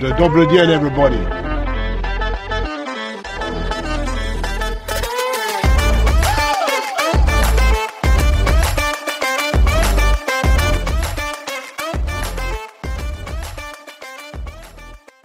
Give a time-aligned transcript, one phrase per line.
[0.00, 1.44] Добрый день, everybody.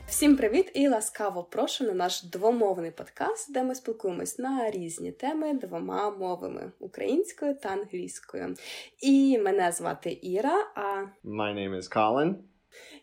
[0.07, 5.53] Всім привіт і ласкаво прошу на наш двомовний подкаст, де ми спілкуємось на різні теми
[5.53, 8.55] двома мовами українською та англійською.
[9.01, 10.67] І мене звати Іра.
[10.75, 12.35] А My name is Colin.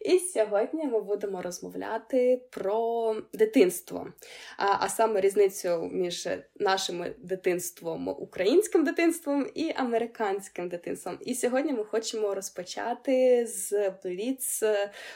[0.06, 4.06] І сьогодні ми будемо розмовляти про дитинство,
[4.58, 6.28] а, а саме різницю між
[6.60, 11.18] нашим дитинством, українським дитинством і американським дитинством.
[11.20, 14.62] І сьогодні ми хочемо розпочати з бліц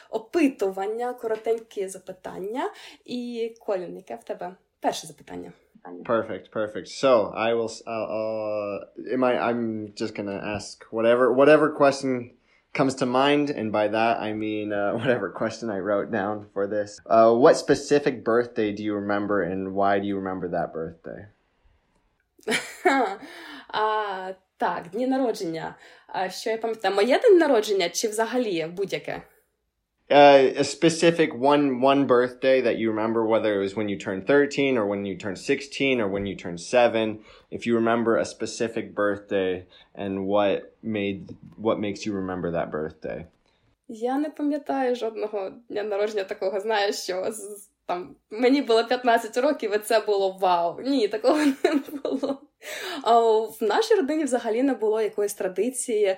[0.09, 2.71] опитування, коротенькі запитання.
[3.05, 5.51] І Колін, яке в тебе перше запитання?
[6.05, 6.87] Perfect, perfect.
[7.03, 7.11] So
[7.47, 7.71] I will.
[7.87, 9.33] Uh, uh, am I?
[9.49, 9.63] I'm
[10.01, 12.11] just gonna ask whatever whatever question
[12.72, 16.66] comes to mind, and by that I mean uh, whatever question I wrote down for
[16.66, 17.00] this.
[17.06, 21.26] Uh, what specific birthday do you remember, and why do you remember that birthday?
[23.68, 25.74] А, так, дні народження.
[26.06, 26.94] А, що я пам'ятаю?
[26.94, 29.22] Моє день народження чи взагалі будь-яке?
[30.10, 34.24] Uh, a specific one one birthday that you remember, whether it was when you turned
[34.24, 37.18] thirteen, or when you turned sixteen, or when you turned seven.
[37.50, 43.26] If you remember a specific birthday, and what made what makes you remember that birthday.
[43.88, 49.74] Я не пам'ятаю жодного дня народження такого, знаєш, що з- там мені було 15 років,
[49.74, 50.80] і це було вау.
[50.80, 51.54] Ні, такого не
[52.04, 52.40] було.
[53.59, 56.17] В нашій родині взагалі не було якоїсь традиції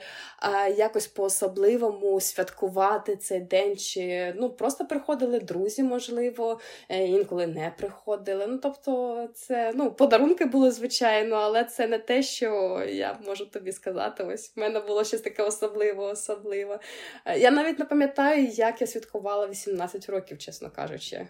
[0.78, 8.48] якось по-особливому святкувати цей день, чи ну просто приходили друзі, можливо, е, інколи не приходили.
[8.48, 13.72] Ну тобто, це ну подарунки були звичайно, але це не те, що я можу тобі
[13.72, 14.24] сказати.
[14.24, 16.80] Ось в мене було щось таке особливе, особливе.
[17.26, 21.28] Е, Я навіть не пам'ятаю, як я святкувала 18 років, чесно кажучи.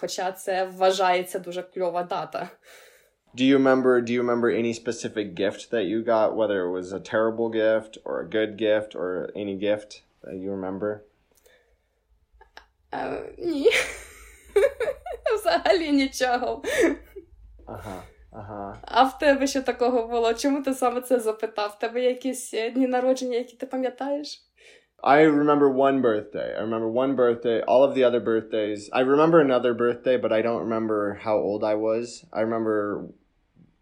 [0.00, 2.50] Хоча це вважається дуже кльова дата.
[3.35, 4.01] Do you remember?
[4.01, 7.97] Do you remember any specific gift that you got, whether it was a terrible gift
[8.03, 11.03] or a good gift or any gift that you remember?
[12.93, 13.69] Е, ні.
[15.35, 16.61] Взагалі нічого.
[17.67, 18.01] Uh huh.
[18.31, 18.75] Uh huh.
[18.81, 20.33] А в тебе що такого було?
[20.33, 21.75] Чому ти саме це запитав?
[21.77, 24.43] В тебе якісь е, дні народження, які ти пам'ятаєш?
[25.03, 26.57] I remember one birthday.
[26.57, 27.61] I remember one birthday.
[27.67, 28.89] All of the other birthdays.
[28.91, 32.25] I remember another birthday, but I don't remember how old I was.
[32.33, 33.05] I remember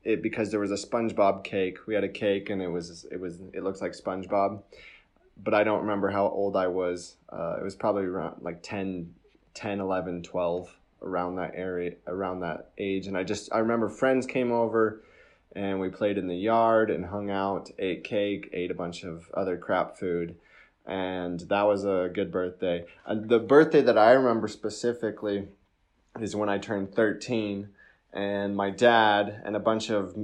[0.05, 1.87] it because there was a SpongeBob cake.
[1.87, 4.63] We had a cake, and it was it was it looks like SpongeBob,
[5.43, 7.17] but I don't remember how old I was.
[7.31, 9.15] Uh, it was probably around like 10,
[9.55, 13.07] 10, 11, 12, around that area, around that age.
[13.07, 15.03] And I just I remember friends came over,
[15.55, 19.31] and we played in the yard and hung out, ate cake, ate a bunch of
[19.35, 20.37] other crap food
[20.87, 22.85] and that was a good birthday.
[23.07, 25.49] And the birthday that I remember specifically
[26.19, 27.69] is when I turned 13,
[28.13, 30.15] and my dad and a bunch of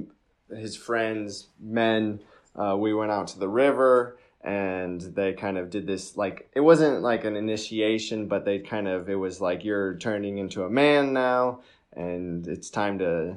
[0.51, 2.21] his friends, men,
[2.55, 6.61] uh, we went out to the river and they kind of did this like it
[6.61, 10.71] wasn't like an initiation but they kind of it was like you're turning into a
[10.71, 11.59] man now
[11.95, 13.37] and it's time to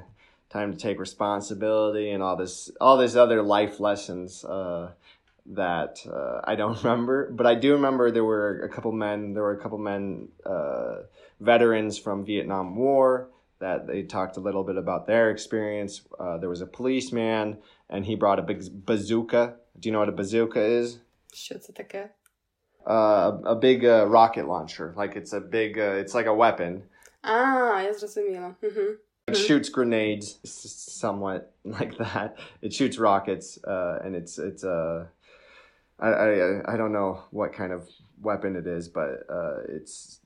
[0.51, 4.91] time to take responsibility and all this all these other life lessons uh,
[5.49, 9.33] that uh, I don't remember, but I do remember there were a couple men.
[9.33, 11.03] There were a couple men, uh,
[11.39, 13.29] veterans from Vietnam War,
[13.60, 16.02] that they talked a little bit about their experience.
[16.18, 19.56] Uh, there was a policeman, and he brought a big bazooka.
[19.78, 20.98] Do you know what a bazooka is?
[21.32, 22.10] Що це таке?
[22.86, 24.92] Uh, a big uh, rocket launcher.
[24.96, 25.78] Like it's a big.
[25.78, 26.82] Uh, it's like a weapon.
[27.22, 28.54] А, я зрозуміла.
[28.62, 28.80] Угу.
[29.26, 32.36] It shoots grenades, s- somewhat like that.
[32.62, 35.06] It shoots rockets, uh, and it's it's uh,
[35.98, 37.80] I, I I don't know what kind of
[38.28, 40.20] weapon it is, but uh, it's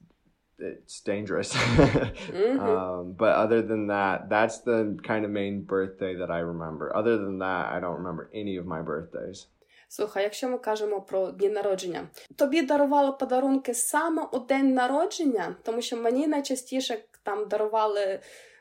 [0.60, 1.56] it's dangerous.
[2.60, 6.96] um, but other than that, that's the kind of main birthday that I remember.
[6.96, 9.48] Other than that, I don't remember any of my birthdays.
[9.88, 15.82] Слухай, якщо ми кажемо про дні народження, тобі дарували подарунки саме у день народження, тому
[15.82, 18.20] що мені найчастіше там дарували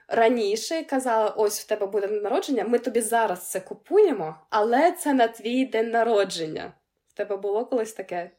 [0.09, 4.93] раніше і казали: ось в тебе буде день народження, ми тобі зараз це купуємо, але
[4.93, 6.73] це на твій день народження.
[7.09, 8.31] В тебе було колись таке?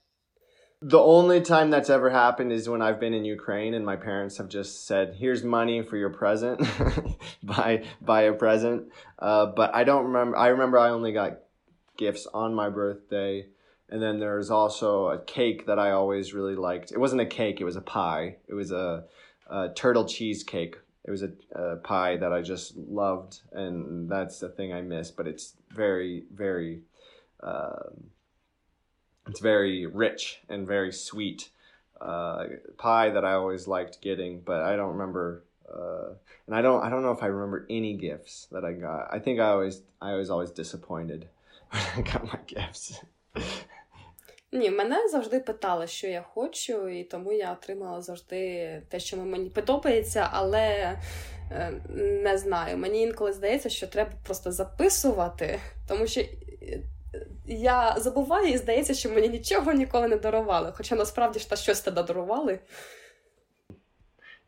[0.86, 4.36] The only time that's ever happened is when I've been in Ukraine and my parents
[4.38, 6.60] have just said, "Here's money for your present.
[7.44, 10.36] buy buy a present." Uh, but I don't remember.
[10.36, 11.40] I remember I only got
[11.96, 13.48] gifts on my birthday,
[13.88, 16.92] and then there's also a cake that I always really liked.
[16.92, 18.36] It wasn't a cake; it was a pie.
[18.50, 19.06] It was a,
[19.50, 20.76] a turtle cheesecake.
[21.06, 25.12] It was a, a pie that I just loved, and that's the thing I miss.
[25.12, 26.82] But it's very, very.
[27.42, 28.10] Um,
[29.27, 31.51] it's very rich and very sweet.
[32.01, 32.45] uh,
[32.77, 35.45] pie that I always liked getting, but I don't remember.
[35.69, 36.15] Uh,
[36.47, 39.09] and I don't I don't know if I remember any gifts that I got.
[39.13, 41.29] I think I always I was always disappointed
[41.71, 43.03] when I got my gifts.
[44.53, 49.51] Ні, мене завжди питали, що я хочу, і тому я отримала завжди те, що мені
[49.51, 50.97] подобається, але
[51.51, 51.73] е,
[52.25, 52.79] не знаю.
[52.79, 56.21] Мені інколи здається, що треба просто записувати, тому що
[57.47, 60.73] я забуваю і здається, що мені нічого ніколи не дарували.
[60.77, 62.59] Хоча насправді ж та щось тоді дарували.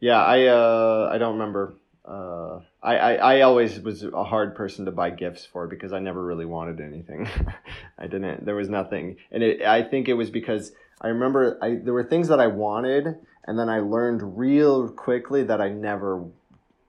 [0.02, 1.74] Yeah, I uh, I don't remember.
[2.04, 6.00] Uh, I, I I always was a hard person to buy gifts for because I
[6.00, 7.28] never really wanted anything.
[7.98, 8.46] I didn't.
[8.46, 10.72] There was nothing, and it, I think it was because
[11.02, 13.04] I remember I there were things that I wanted,
[13.46, 16.24] and then I learned real quickly that I never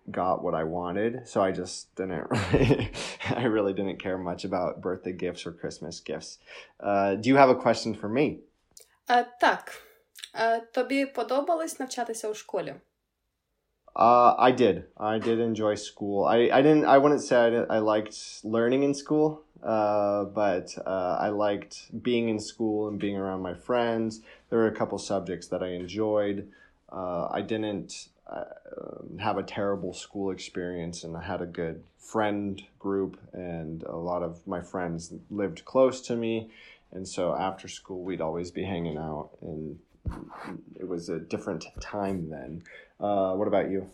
[0.09, 1.27] got what I wanted.
[1.27, 2.91] So I just didn't really,
[3.29, 6.39] I really didn't care much about birthday gifts or Christmas gifts.
[6.79, 8.39] Uh, do you have a question for me?
[9.09, 9.71] Uh, так.
[10.33, 12.75] Uh, тобі подобалось навчатися у школі?
[13.93, 14.85] Uh, I did.
[14.97, 16.23] I did enjoy school.
[16.23, 16.85] I, I didn't.
[16.85, 22.29] I wouldn't say I, I liked learning in school, uh, but uh, I liked being
[22.29, 24.21] in school and being around my friends.
[24.47, 26.47] There were a couple subjects that I enjoyed.
[26.89, 28.43] Uh, I didn't uh,
[29.19, 34.23] have a terrible school experience and I had a good friend group and a lot
[34.23, 36.49] of my friends lived close to me
[36.91, 39.79] and so after school we'd always be hanging out and
[40.79, 42.63] it was a different time then
[42.99, 43.89] uh, what about you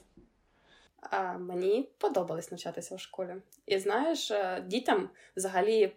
[1.12, 3.36] А, Мені подобалось навчатися в школі.
[3.66, 4.32] І знаєш,
[4.66, 5.92] дітям взагалі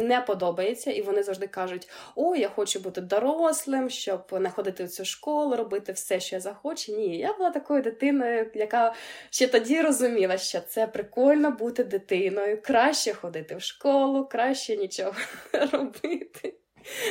[0.00, 4.88] не подобається, і вони завжди кажуть: О, я хочу бути дорослим, щоб не ходити в
[4.88, 6.92] цю школу, робити все, що я захочу.
[6.92, 8.94] Ні, я була такою дитиною, яка
[9.30, 15.12] ще тоді розуміла, що це прикольно бути дитиною, краще ходити в школу, краще нічого
[15.72, 16.54] робити.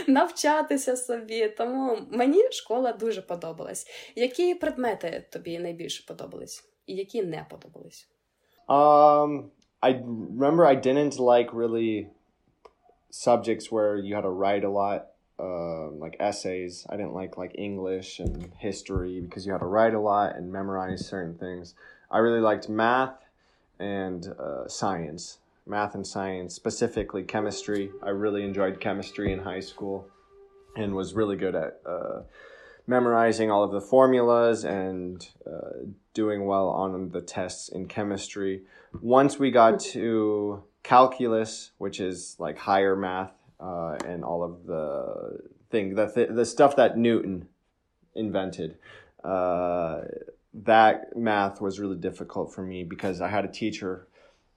[0.07, 3.87] Навчатися собі, тому мені школа дуже подобалась.
[4.15, 8.07] Які предмети тобі найбільше подобались, і які не подобались?
[8.67, 9.43] Um,
[9.81, 9.91] I
[10.39, 12.07] remember I didn't like really
[13.17, 15.07] subjects where you had to write a lot,
[15.39, 16.85] uh, like essays.
[16.89, 20.51] I didn't like like English and history because you had to write a lot and
[20.51, 21.73] memorize certain things.
[22.11, 23.15] I really liked math
[23.79, 27.89] and uh, science, math and science, specifically chemistry.
[28.03, 30.07] I really enjoyed chemistry in high school
[30.75, 32.21] and was really good at uh,
[32.85, 38.61] memorizing all of the formulas and uh, doing well on the tests in chemistry.
[39.01, 45.37] Once we got to calculus, which is like higher math uh, and all of the
[45.69, 47.49] thing, the th- the stuff that Newton
[48.15, 48.77] invented.
[49.21, 50.03] Uh,
[50.53, 54.07] that math was really difficult for me because I had a teacher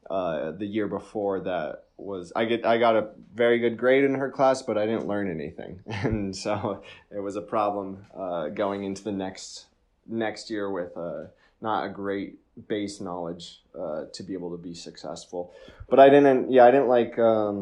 [0.09, 4.15] uh, the year before that was I get I got a very good grade in
[4.15, 8.85] her class, but I didn't learn anything, and so it was a problem uh, going
[8.85, 9.67] into the next
[10.07, 11.25] next year with uh,
[11.61, 13.46] not a great base knowledge
[13.82, 15.42] uh, to be able to be successful.
[15.90, 17.58] But I didn't, yeah, I didn't like um,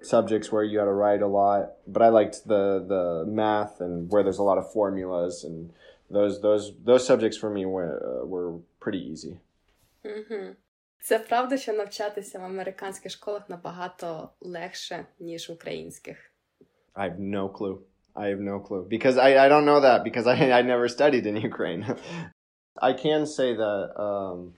[0.00, 1.62] subjects where you had to write a lot.
[1.86, 2.64] But I liked the
[2.94, 3.04] the
[3.40, 5.58] math and where there's a lot of formulas and
[6.10, 8.48] those those those subjects for me were uh, were
[8.80, 9.34] pretty easy.
[10.04, 10.54] Mm-hmm.
[11.00, 16.16] Це правда, що навчатися в американських школах набагато легше, ніж в українських.
[16.94, 17.78] I have no clue.
[18.14, 21.26] I have no clue because I, I don't know that because I I never studied
[21.26, 21.82] in Ukraine.
[22.80, 24.54] I can say that um,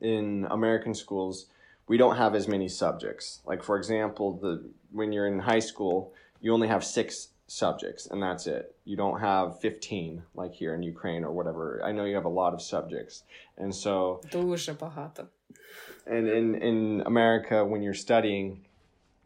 [0.00, 1.46] in American schools,
[1.88, 3.40] we don't have as many subjects.
[3.44, 8.22] Like for example, the when you're in high school, you only have six subjects and
[8.22, 8.76] that's it.
[8.84, 11.82] You don't have 15 like here in Ukraine or whatever.
[11.84, 13.24] I know you have a lot of subjects.
[13.58, 15.26] And so Дуже багато.
[16.06, 18.64] And in in America when you're studying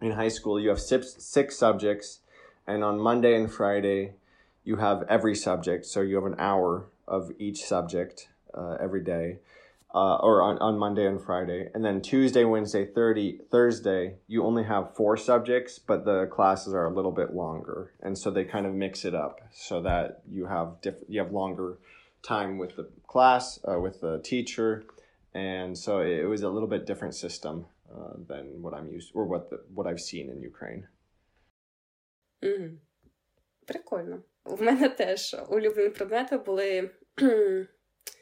[0.00, 2.20] in high school, you have six six subjects
[2.66, 4.14] and on Monday and Friday
[4.64, 9.38] you have every subject, so you have an hour of each subject uh, every day,
[9.94, 11.70] uh, or on, on Monday and Friday.
[11.74, 16.86] And then Tuesday, Wednesday, 30, Thursday, you only have four subjects, but the classes are
[16.86, 17.92] a little bit longer.
[18.02, 21.32] And so they kind of mix it up so that you have diff- you have
[21.32, 21.78] longer
[22.22, 24.84] time with the class, uh, with the teacher.
[25.34, 29.26] And so it, was a little bit different system uh, than what I'm used or
[29.26, 30.88] what the, what I've seen in Ukraine.
[32.42, 32.78] Mm.
[33.66, 34.22] Прикольно.
[34.44, 36.90] В мене теж улюблені предмети були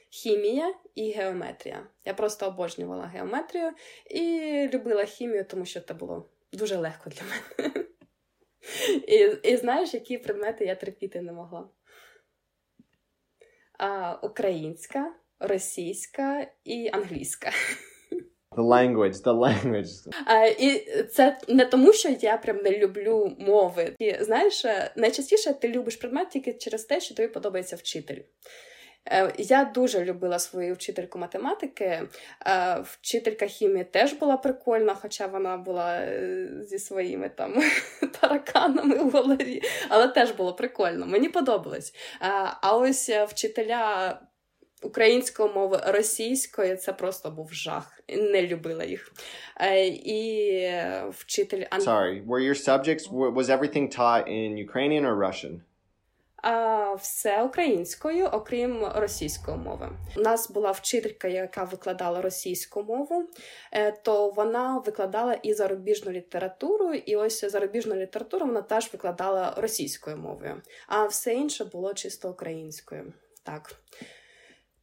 [0.09, 1.87] хімія і геометрія.
[2.05, 3.71] Я просто обожнювала геометрію
[4.09, 7.73] і любила хімію, тому що це було дуже легко для мене.
[9.07, 11.69] І і знаєш, які предмети я терпіти не могла?
[13.79, 17.51] А, Українська, російська і англійська.
[18.57, 20.07] The language, the language.
[20.25, 23.95] А, І це не тому, що я прям не люблю мови.
[23.99, 28.21] І знаєш, найчастіше ти любиш предмет тільки через те, що тобі подобається вчитель.
[29.11, 32.01] Е, я дуже любила свою вчительку математики.
[32.47, 37.63] Е, вчителька хімії теж була прикольна, хоча вона була е, зі своїми там
[38.21, 41.05] тараканами в голові, але теж було прикольно.
[41.05, 41.93] Мені подобалось.
[42.61, 44.19] А ось вчителя.
[44.81, 47.99] Української мови російської це просто був жах.
[48.09, 49.13] Не любила їх.
[49.87, 50.69] І
[51.09, 55.61] вчитель Sorry, were your subjects was everything taught in Ukrainian or Russian?
[56.43, 59.89] А все українською, окрім російської мови.
[60.17, 63.29] У нас була вчителька, яка викладала російську мову,
[63.71, 70.17] е, то вона викладала і зарубіжну літературу, і ось зарубіжну літературу вона теж викладала російською
[70.17, 73.13] мовою, а все інше було чисто українською.
[73.43, 73.75] Так.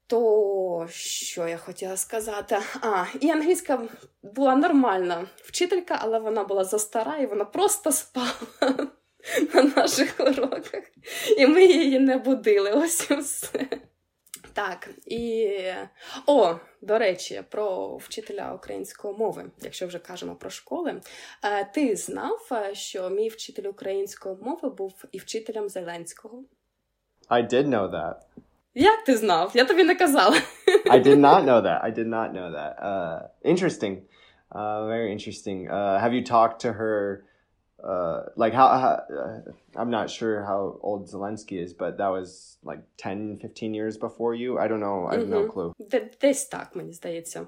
[0.07, 2.59] То що я хотіла сказати?
[2.81, 3.83] А, і англійська
[4.23, 8.33] була нормальна вчителька, але вона була застара і вона просто спала
[9.55, 10.83] на наших уроках,
[11.39, 12.71] і ми її не будили.
[12.71, 13.67] Ось і все.
[14.53, 15.49] Так, і
[16.27, 21.01] о, до речі, про вчителя української мови, якщо вже кажемо про школи.
[21.45, 26.45] Е, ти знав, е, що мій вчитель української мови був і вчителем Зеленського?
[27.31, 28.15] I did know that.
[28.75, 29.51] Як ти знав?
[29.55, 30.37] Я тобі не казала.
[30.87, 31.85] I did not know that.
[31.85, 32.75] I did not know that.
[32.83, 34.03] Uh, interesting.
[34.51, 35.69] Uh, very interesting.
[35.69, 37.25] Uh, have you talked to her
[37.84, 42.58] uh, like how, how uh, I'm not sure how old Zelensky is, but that was
[42.64, 44.60] like 10, 15 years before you.
[44.60, 45.08] I don't know.
[45.08, 45.74] I have no clue.
[46.22, 47.48] Десь так, мені здається.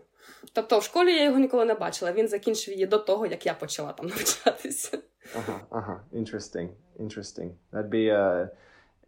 [0.54, 2.12] Тобто в школі я його ніколи не бачила.
[2.12, 4.98] Він закінчив її до того, як я почала там навчатися.
[5.36, 6.02] Ага, ага.
[6.14, 6.70] Interesting.
[7.00, 7.52] Interesting.
[7.74, 8.50] That'd be a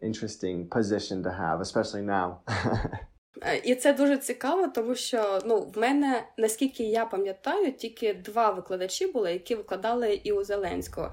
[0.02, 2.36] interesting position to have, especially now.
[3.41, 8.51] Е, і це дуже цікаво, тому що ну, в мене, наскільки я пам'ятаю, тільки два
[8.51, 11.11] викладачі були, які викладали і у Зеленського.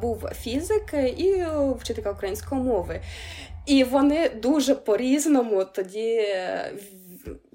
[0.00, 1.44] Був фізик і
[1.80, 3.00] вчителька української мови.
[3.66, 6.26] І вони дуже по-різному тоді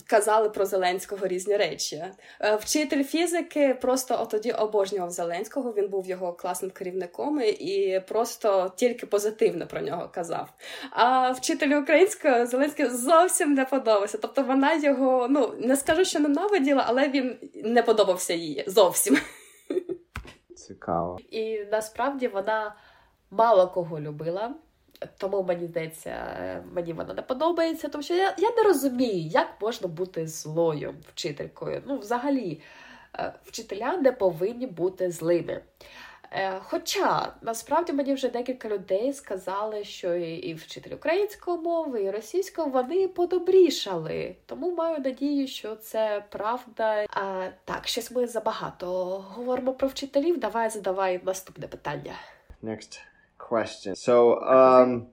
[0.08, 2.04] казали про Зеленського різні речі.
[2.42, 5.74] Е, вчитель фізики просто тоді обожнював Зеленського.
[5.78, 10.50] Він був його класним керівником і просто тільки позитивно про нього казав.
[10.92, 14.18] А вчитель українського Зеленський зовсім не подобався.
[14.18, 19.18] Тобто вона його ну не скажу, що ненавиділа, але він не подобався їй зовсім.
[20.56, 21.20] Цікаво.
[21.30, 22.76] І насправді вона
[23.32, 24.56] мало кого любила.
[25.18, 26.14] Тому мені здається,
[26.74, 31.84] мені вона не подобається, тому що я я не розумію, як можна бути злою вчителькою.
[31.86, 32.62] Ну, взагалі,
[33.20, 35.62] е, вчителя не повинні бути злими.
[36.36, 42.70] Е, хоча насправді мені вже декілька людей сказали, що і вчитель української мови, і російської
[42.70, 44.36] вони подобрішали.
[44.46, 47.06] Тому маю надію, що це правда.
[47.10, 48.88] А, Так, щось ми забагато
[49.36, 50.40] говоримо про вчителів.
[50.40, 52.14] Давай задавай наступне питання.
[52.64, 53.13] Next.
[53.43, 53.97] question.
[53.97, 55.09] So, um,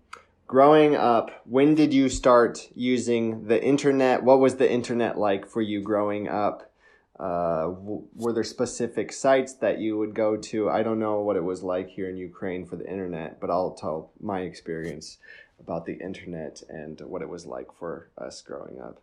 [0.47, 4.23] growing up, when did you start using the internet?
[4.23, 6.71] What was the internet like for you growing up?
[7.17, 10.69] Uh, w- were there specific sites that you would go to?
[10.69, 13.73] I don't know what it was like here in Ukraine for the internet, but I'll
[13.73, 15.17] tell my experience
[15.59, 19.01] about the internet and what it was like for us growing up.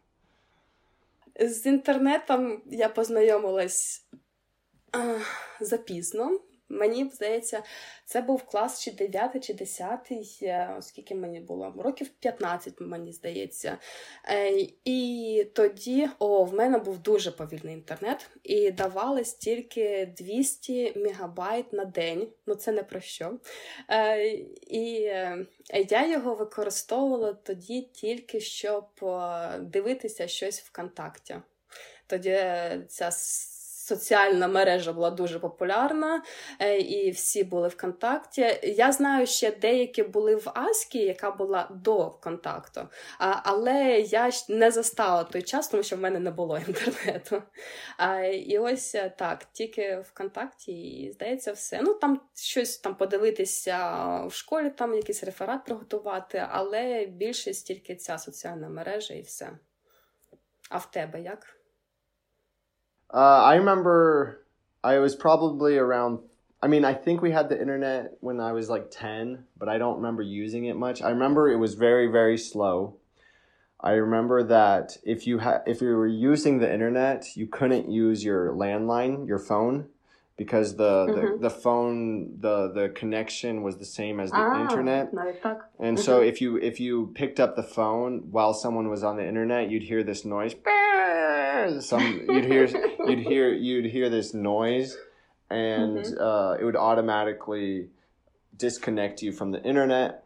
[1.41, 4.07] З інтернетом я познайомилась
[4.93, 5.19] а,
[5.61, 6.41] запізно.
[6.70, 7.64] Мені здається,
[8.06, 10.12] це був клас чи 9, чи 10,
[10.78, 13.78] оскільки мені було років 15, мені здається.
[14.30, 21.74] Е, і тоді о, в мене був дуже повільний інтернет, і давалось тільки 200 мегабайт
[21.74, 22.28] на день.
[22.46, 23.40] Ну це не про що.
[23.90, 24.28] Е,
[24.68, 25.46] і е,
[25.90, 28.86] я його використовувала тоді тільки щоб
[29.60, 31.36] дивитися щось ВКонтакті.
[32.08, 32.40] Тоді
[32.88, 33.12] ця
[33.88, 36.24] соціальна мережа була дуже популярна,
[36.60, 38.60] е, і всі були в контакті.
[38.63, 42.88] Я знаю, ще деякі були в Аскі, яка була до контакту,
[43.20, 47.44] але я не застала той час, тому що в мене не було інтернету.
[48.34, 51.82] І ось е, так, тільки в контакті, і здається, все.
[51.82, 53.77] Ну там щось там подивитися
[54.25, 59.51] в школі, там якийсь реферат приготувати, але більшість тільки ця соціальна мережа і все.
[60.70, 61.57] А в тебе як?
[63.14, 64.46] Uh, I remember
[64.84, 66.20] I was probably around.
[66.62, 69.78] I mean, I think we had the internet when I was like 10, but I
[69.78, 71.02] don't remember using it much.
[71.02, 72.98] I remember it was very, very slow.
[73.80, 78.24] I remember that if you had if you were using the internet, you couldn't use
[78.24, 79.90] your landline, your phone,
[80.38, 81.41] because the, mm-hmm.
[81.41, 85.12] the, the phone the the connection was the same as the ah, internet.
[85.79, 86.06] And mm-hmm.
[86.06, 89.70] so if you if you picked up the phone while someone was on the internet,
[89.70, 90.53] you'd hear this noise
[91.79, 92.65] some you'd hear
[93.08, 94.98] you'd hear you'd hear this noise,
[95.50, 96.22] and mm-hmm.
[96.22, 97.88] uh, it would automatically
[98.56, 100.24] disconnect you from the internet,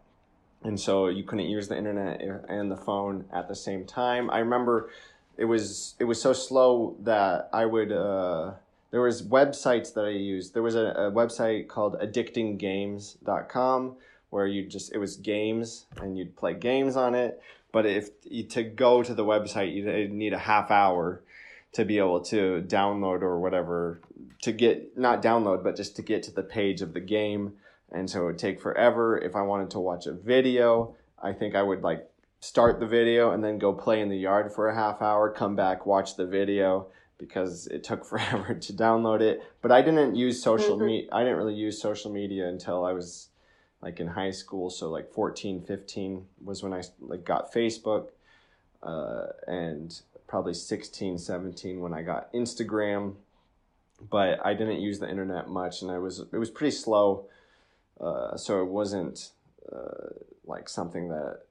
[0.63, 4.29] and so you couldn't use the internet and the phone at the same time.
[4.29, 4.89] I remember
[5.37, 7.91] it was it was so slow that I would.
[7.91, 8.53] Uh,
[8.91, 10.53] there was websites that I used.
[10.53, 13.95] There was a, a website called addictinggames.com
[14.29, 18.43] where you just it was games and you'd play games on it but if you,
[18.43, 21.24] to go to the website, you need a half hour
[21.74, 24.01] to be able to download or whatever
[24.41, 27.53] to get not download, but just to get to the page of the game.
[27.91, 29.17] And so it would take forever.
[29.17, 33.31] If I wanted to watch a video, I think I would like start the video
[33.31, 36.25] and then go play in the yard for a half hour, come back, watch the
[36.25, 36.88] video
[37.21, 39.41] because it took forever to download it.
[39.61, 40.85] But I didn't use social mm-hmm.
[40.85, 41.09] media.
[41.13, 43.29] I didn't really use social media until I was
[43.81, 48.09] like in high school so like 14 15 was when i like got facebook
[48.83, 53.15] uh, and probably 16 17 when i got instagram
[54.09, 57.25] but i didn't use the internet much and i was it was pretty slow
[57.99, 59.31] uh, so it wasn't
[59.71, 60.09] uh,
[60.45, 61.41] like something that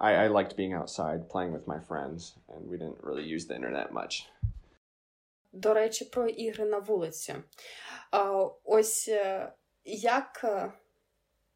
[0.00, 3.54] I, I liked being outside playing with my friends and we didn't really use the
[3.54, 4.26] internet much
[5.52, 7.34] До речі, про ігри на вулиці.
[8.64, 9.10] Ось
[9.84, 10.44] як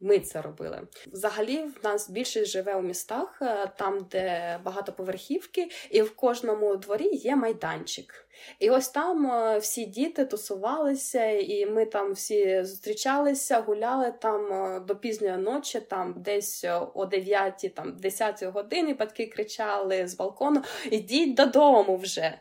[0.00, 0.88] Ми це робили.
[1.12, 7.09] Взагалі, в нас більшість живе у містах, е, там, де багатоповерхівки, і в кожному дворі
[7.12, 8.29] є майданчик.
[8.59, 14.81] І ось там е, всі діти тусувалися, і ми там всі зустрічалися, гуляли там е,
[14.81, 21.35] до пізньої ночі, там десь о 9 там 10 годині батьки кричали з балкону: Ідіть
[21.35, 22.38] додому вже.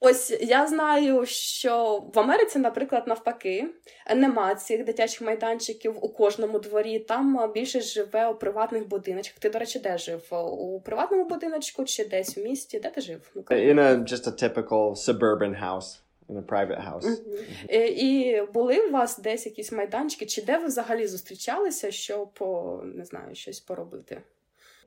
[0.00, 3.68] Ось я знаю, що в Америці, наприклад, навпаки,
[4.16, 6.98] нема цих дитячих майданчиків у кожному дворі.
[6.98, 9.38] Там більше живе у приватних будиночках.
[9.38, 10.22] Ти, до речі, де жив?
[10.58, 12.78] У приватному будиночку чи десь у місті?
[12.78, 13.32] Де ти жив?
[13.36, 16.00] In a just a typical suburban house.
[16.28, 17.04] In a private house.
[17.04, 17.70] Mm-hmm.
[17.70, 17.84] Mm-hmm.
[17.86, 22.28] І були у вас десь якісь майданчики, чи де ви взагалі зустрічалися, щоб
[22.84, 24.22] не знаю, щось поробити?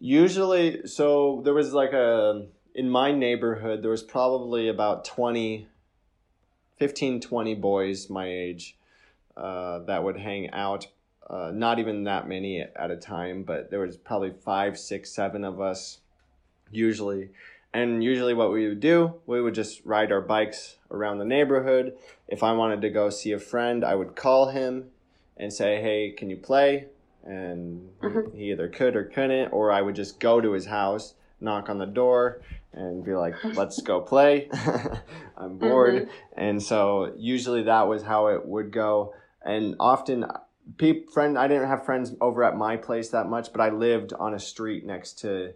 [0.01, 2.34] Usually, so there was like a
[2.76, 5.68] in my neighborhood, there was probably about 20,
[6.77, 8.77] 15, 20 boys my age
[9.36, 10.88] uh, that would hang out.
[11.29, 15.44] Uh, not even that many at a time, but there was probably five, six, seven
[15.44, 16.00] of us
[16.72, 17.29] usually.
[17.72, 21.94] And usually, what we would do, we would just ride our bikes around the neighborhood.
[22.27, 24.86] If I wanted to go see a friend, I would call him
[25.38, 26.88] and say, Hey, can you play?
[27.24, 28.36] And mm-hmm.
[28.36, 31.77] he either could or couldn't, or I would just go to his house, knock on
[31.77, 32.42] the door,
[32.74, 34.50] and be like, let's go play.
[35.38, 35.96] I'm bored.
[35.96, 36.12] Mm-hmm.
[36.38, 39.14] And so usually that was how it would go.
[39.44, 40.25] And often,
[41.14, 44.34] friend, I didn't have friends over at my place that much, but I lived on
[44.34, 45.53] a street next to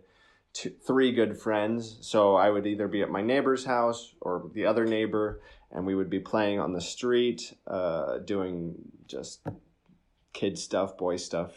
[0.54, 1.98] two, three good friends.
[2.02, 5.96] So I would either be at my neighbor's house or the other neighbor, and we
[5.96, 8.76] would be playing on the street, uh, doing
[9.08, 9.46] just
[10.32, 11.52] kid stuff, boy stuff,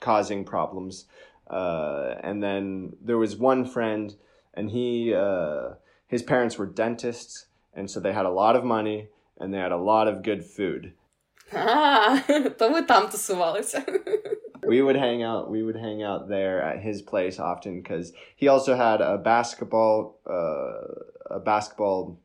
[0.00, 1.06] causing problems.
[1.48, 4.14] Uh, and then there was one friend
[4.53, 5.75] and he uh,
[6.07, 9.71] his parents were dentists, and so they had a lot of money and they had
[9.71, 10.93] a lot of good food.
[11.53, 12.23] Ah,
[12.57, 13.83] то ви там тусувалися.
[14.67, 15.49] we would hang out.
[15.49, 20.19] We would hang out there at his place often because he also had a basketball,
[20.29, 22.17] uh, a basketball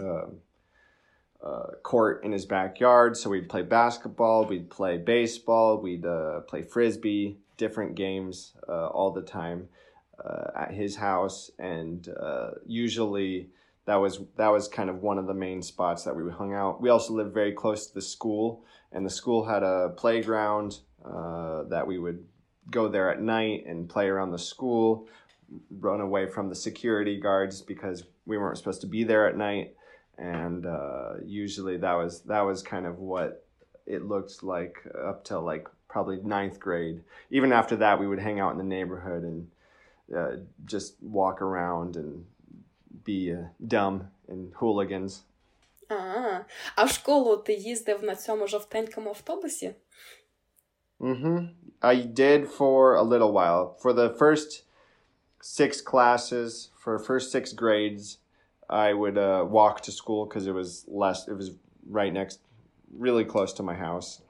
[0.00, 0.28] uh,
[1.42, 3.16] uh, court in his backyard.
[3.18, 9.10] So we'd play basketball, we'd play baseball, we'd uh, play frisbee, different games uh, all
[9.10, 9.68] the time
[10.23, 13.49] uh, at his house, and uh, usually
[13.85, 16.81] that was that was kind of one of the main spots that we hung out.
[16.81, 21.63] We also lived very close to the school, and the school had a playground uh,
[21.63, 22.25] that we would
[22.69, 25.07] go there at night and play around the school,
[25.69, 29.75] run away from the security guards because we weren't supposed to be there at night,
[30.17, 33.45] and uh, usually that was that was kind of what
[33.85, 37.03] it looked like up till like probably ninth grade.
[37.29, 39.47] Even after that, we would hang out in the neighborhood and
[40.14, 42.24] uh, just walk around and
[43.04, 45.24] be uh, dumb and hooligans.
[45.90, 46.44] А,
[46.76, 49.74] а в школу ти їздив на цьому жовтенькому автобусі?
[51.00, 51.48] Mm-hmm.
[51.80, 53.76] I did for a little while.
[53.82, 54.64] For the first
[55.40, 58.18] six classes, for first six grades,
[58.68, 61.28] I would uh, walk to school because it was less.
[61.28, 61.52] It was
[61.88, 62.40] right next,
[63.06, 64.22] really close to my house.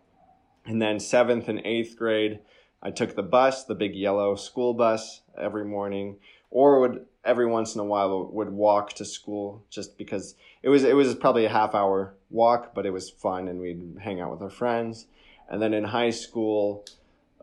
[0.67, 2.41] And then seventh and eighth grade,
[2.83, 6.17] I took the bus, the big yellow school bus, every morning,
[6.51, 10.85] or would every once in a while would walk to school just because it was
[10.85, 14.31] it was probably a half hour walk, but it was fun and we'd hang out
[14.31, 15.07] with our friends.
[15.51, 16.85] And then in high school,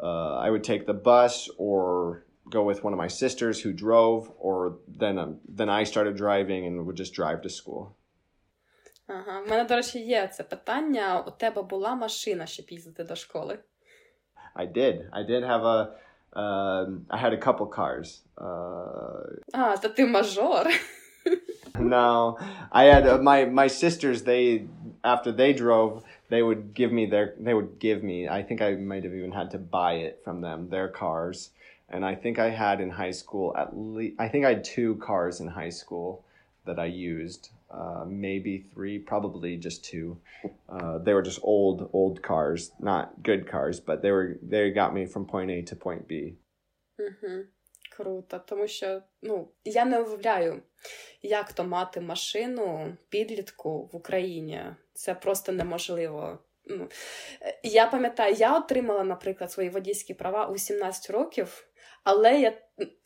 [0.02, 4.32] uh, I would take the bus or go with one of my sisters who drove,
[4.40, 7.96] or then um, then I started driving and would just drive to school.
[9.08, 9.42] Ага.
[9.46, 11.24] У мене, до речі, є це питання.
[11.28, 13.60] У тебе була машина, щоб їздити до школи?
[14.56, 15.10] I did.
[15.12, 15.92] I did have a.
[16.34, 18.22] Um, I had a couple cars.
[18.38, 20.68] Uh, А, то ти мажор.
[21.80, 22.38] no,
[22.72, 24.24] I had uh, my my sisters.
[24.24, 24.66] They
[25.04, 27.34] after they drove, they would give me their.
[27.40, 28.28] They would give me.
[28.28, 30.70] I think I might have even had to buy it from them.
[30.70, 31.52] Their cars,
[31.90, 34.16] and I think I had in high school at least.
[34.20, 36.24] I think I had two cars in high school
[36.66, 37.50] that I used.
[37.70, 40.18] Uh, maybe three, probably just two.
[40.70, 44.94] Uh, they were just old, old cars, not good cars, but they were they got
[44.94, 46.38] me from point A to point B.
[47.00, 47.44] Угу.
[47.98, 50.62] Круто, тому що ну я не уявляю,
[51.22, 54.62] як то мати машину підлітку в Україні.
[54.94, 56.40] Це просто неможливо.
[56.68, 56.88] Ну,
[57.64, 61.68] Я пам'ятаю, я отримала, наприклад, свої водійські права у 17 років,
[62.05, 62.53] Але я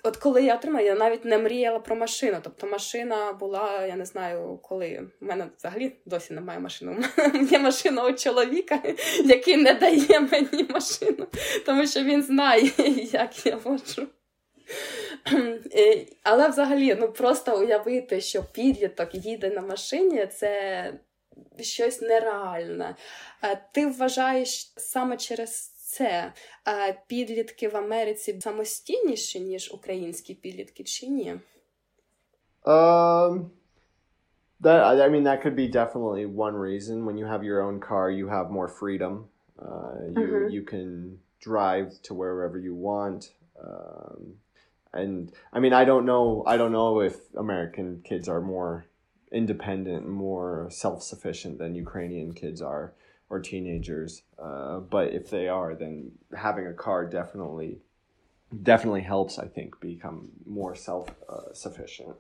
[0.02, 2.38] от коли я отримала, я навіть не мріяла про машину.
[2.42, 6.96] Тобто машина була, я не знаю, коли У мене взагалі досі немає машини.
[7.50, 8.82] Є машина у чоловіка,
[9.24, 11.26] який не дає мені машину,
[11.66, 12.70] тому що він знає,
[13.12, 14.06] як я воджу.
[16.22, 20.92] Але взагалі, ну просто уявити, що підліток їде на машині, це
[21.60, 22.96] щось нереальне.
[23.72, 26.32] Ти вважаєш саме через це
[27.06, 31.34] підлітки в Америці самостійніші, ніж українські підлітки, чи ні?
[32.64, 33.50] Um,
[34.64, 36.96] that I mean that could be definitely one reason.
[37.06, 39.14] When you have your own car, you have more freedom.
[39.66, 40.48] Uh, you mm-hmm.
[40.56, 40.88] you can
[41.48, 43.20] drive to wherever you want.
[43.68, 44.20] Um,
[45.00, 45.14] and
[45.56, 48.72] I mean I don't know I don't know if American kids are more
[49.40, 50.52] independent, more
[50.82, 52.86] self sufficient than Ukrainian kids are.
[53.30, 54.22] Or teenagers.
[54.38, 57.78] Uh, but if they are, then having a car definitely
[58.62, 61.08] definitely helps, I think, become more self
[61.52, 62.14] sufficient.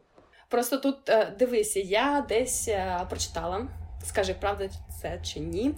[0.48, 2.68] Просто тут дивися, я десь
[3.08, 3.68] прочитала.
[4.04, 4.68] Скажи, правда
[5.02, 5.74] це чи ні?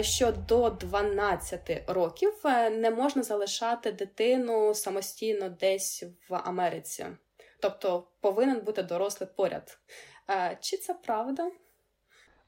[0.00, 2.32] Що до 12 років
[2.72, 7.06] не можна залишати дитину самостійно десь в Америці,
[7.60, 9.78] тобто повинен бути дорослий поряд.
[10.60, 11.50] Чи це правда?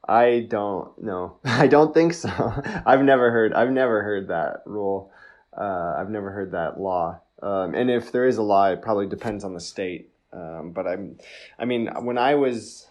[0.07, 1.37] I don't know.
[1.45, 2.31] I don't think so.
[2.87, 3.53] I've never heard.
[3.53, 5.13] I've never heard that rule.
[5.57, 7.21] Uh, I've never heard that law.
[7.43, 10.11] Um, and if there is a law, it probably depends on the state.
[10.33, 11.19] Um, but I'm,
[11.59, 12.87] I mean, when I was,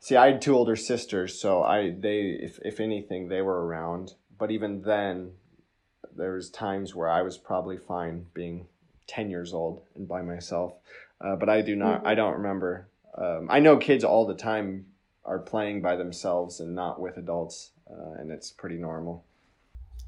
[0.00, 4.14] see, I had two older sisters, so I they, if if anything, they were around.
[4.38, 5.32] But even then,
[6.16, 8.66] there was times where I was probably fine being
[9.06, 10.74] ten years old and by myself.
[11.20, 11.98] Uh, but I do not.
[11.98, 12.08] Mm-hmm.
[12.08, 12.88] I don't remember.
[13.16, 14.86] Um, I know kids all the time
[15.24, 19.24] are playing by themselves and not with adults, uh, and it's pretty normal.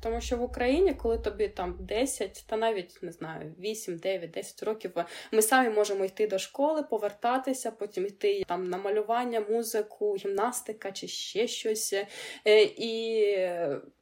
[0.04, 4.62] Тому що в Україні, коли тобі там 10, та навіть не знаю, 8, 9, 10
[4.62, 4.92] років,
[5.32, 11.08] ми самі можемо йти до школи, повертатися, потім йти там на малювання, музику, гімнастика чи
[11.08, 11.94] ще щось.
[12.46, 13.24] Е, і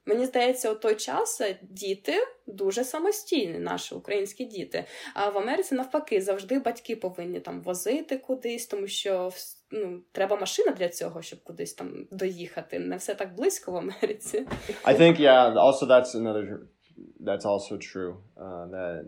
[0.07, 2.15] мені здається, у той час діти
[2.47, 4.85] дуже самостійні, наші українські діти.
[5.15, 9.33] А в Америці навпаки завжди батьки повинні там возити кудись, тому що
[9.72, 12.80] ну, треба машина для цього, щоб кудись там доїхати.
[12.80, 14.46] Не все так близько в Америці.
[14.86, 16.60] I think, yeah, also that's another,
[17.20, 19.06] that's also true, uh, that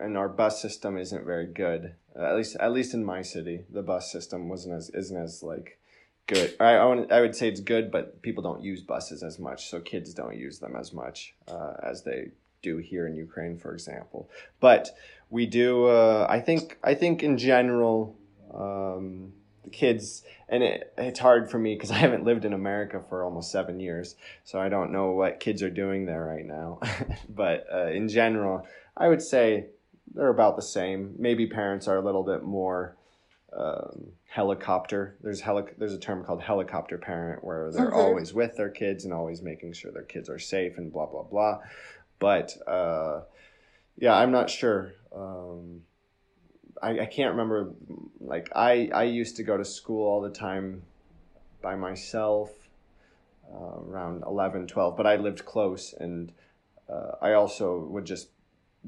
[0.00, 1.94] and our bus system isn't very good.
[2.16, 5.42] Uh, at least, at least in my city, the bus system wasn't as isn't as
[5.42, 5.78] like
[6.26, 6.54] good.
[6.60, 6.86] I I,
[7.16, 10.36] I would say it's good, but people don't use buses as much, so kids don't
[10.36, 12.20] use them as much uh, as they
[12.62, 14.28] do here in Ukraine, for example.
[14.60, 14.84] But
[15.30, 15.86] we do.
[15.86, 16.78] Uh, I think.
[16.82, 18.16] I think in general.
[18.52, 19.32] Um,
[19.63, 23.23] the kids and it, it's hard for me because i haven't lived in america for
[23.23, 26.79] almost seven years so i don't know what kids are doing there right now.
[27.29, 29.67] But uh, in general i would say
[30.13, 31.15] they're about the same.
[31.17, 32.95] Maybe parents are a little bit more
[33.57, 35.15] um, helicopter.
[35.21, 37.95] There's heli- there's a term called helicopter parent where they're mm-hmm.
[37.95, 41.23] always with their kids and always making sure their kids are safe and blah blah
[41.23, 41.59] blah.
[42.19, 43.21] But uh,
[43.97, 44.93] yeah i'm not sure
[46.83, 47.71] I, I can't remember
[48.19, 50.83] like I I used to go to school all the time
[51.61, 52.51] by myself
[53.51, 56.31] uh, around 11 12 but I lived close and
[56.89, 58.29] uh, I also would just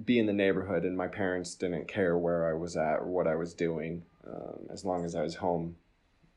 [0.03, 3.27] be in the neighborhood and my parents didn't care where I was at or what
[3.27, 5.77] I was doing um, as long as I was home.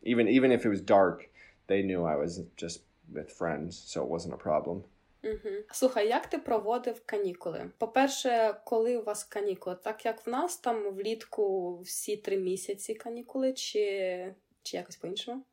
[0.04, 1.28] Even even if it was dark
[1.66, 4.84] they knew I was just with friends so it wasn't a problem
[5.23, 5.49] Угу.
[5.71, 7.69] Слухай, як ти проводив канікули?
[7.77, 9.75] По-перше, коли у вас канікули?
[9.83, 15.43] Так як в нас там влітку всі три місяці канікули, чи чи якось по-іншому?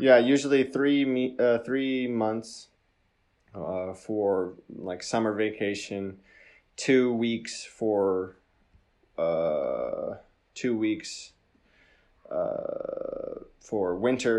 [0.00, 2.68] Yeah, usually three uh, three months
[3.54, 4.54] uh, for
[4.88, 6.02] like summer vacation,
[6.76, 8.36] two weeks for
[9.18, 10.16] uh,
[10.54, 11.10] two weeks
[12.30, 13.34] uh,
[13.68, 14.36] for winter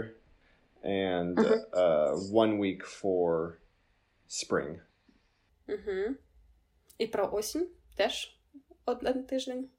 [0.83, 1.59] and Mhm.
[1.83, 2.11] uh,
[2.43, 3.57] one week for
[4.29, 4.79] spring.
[5.67, 6.15] Угу.
[6.97, 8.39] І про осінь теж
[8.85, 9.69] один тиждень.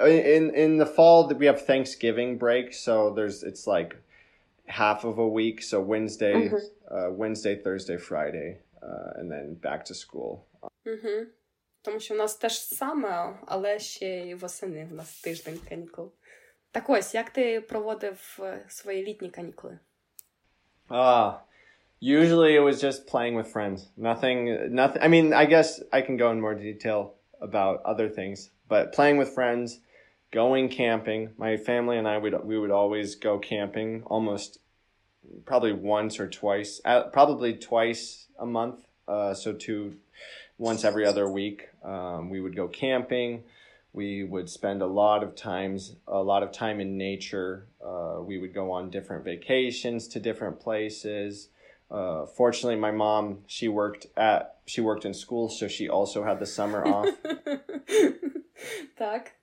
[0.00, 3.90] In in the fall, we have Thanksgiving break, so there's it's like
[4.66, 5.62] half of a week.
[5.62, 6.60] So Wednesday, Mhm.
[6.90, 8.50] uh, Wednesday, Thursday, Friday,
[8.82, 10.40] uh, and then back to school.
[10.86, 11.26] Угу.
[11.82, 16.12] Тому що в нас теж саме, але ще й восени в нас тиждень канікул.
[16.70, 19.78] Так ось, як ти проводив е, свої літні канікули?
[20.88, 21.34] Ah,
[21.99, 23.89] usually it was just playing with friends.
[23.97, 25.01] Nothing, nothing.
[25.01, 29.17] I mean, I guess I can go in more detail about other things, but playing
[29.17, 29.79] with friends,
[30.31, 31.31] going camping.
[31.37, 34.59] My family and I would we would always go camping almost
[35.45, 38.85] probably once or twice, uh, probably twice a month.
[39.07, 39.97] Uh, so two,
[40.57, 41.69] once every other week.
[41.83, 43.43] Um, we would go camping.
[43.91, 47.65] We would spend a lot of times, a lot of time in nature.
[47.83, 51.49] Uh, we would go on different vacations to different places
[51.91, 56.39] uh, fortunately, my mom she worked at she worked in school, so she also had
[56.39, 57.09] the summer off.
[58.97, 59.35] tak.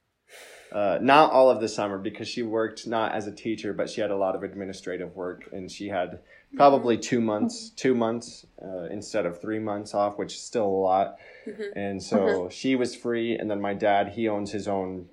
[0.72, 4.00] Uh, not all of the summer because she worked not as a teacher, but she
[4.00, 6.18] had a lot of administrative work, and she had
[6.56, 7.08] probably mm-hmm.
[7.08, 11.16] two months, two months uh, instead of three months off, which is still a lot.
[11.46, 11.78] Mm-hmm.
[11.78, 12.48] And so mm-hmm.
[12.50, 15.08] she was free, and then my dad he owns his own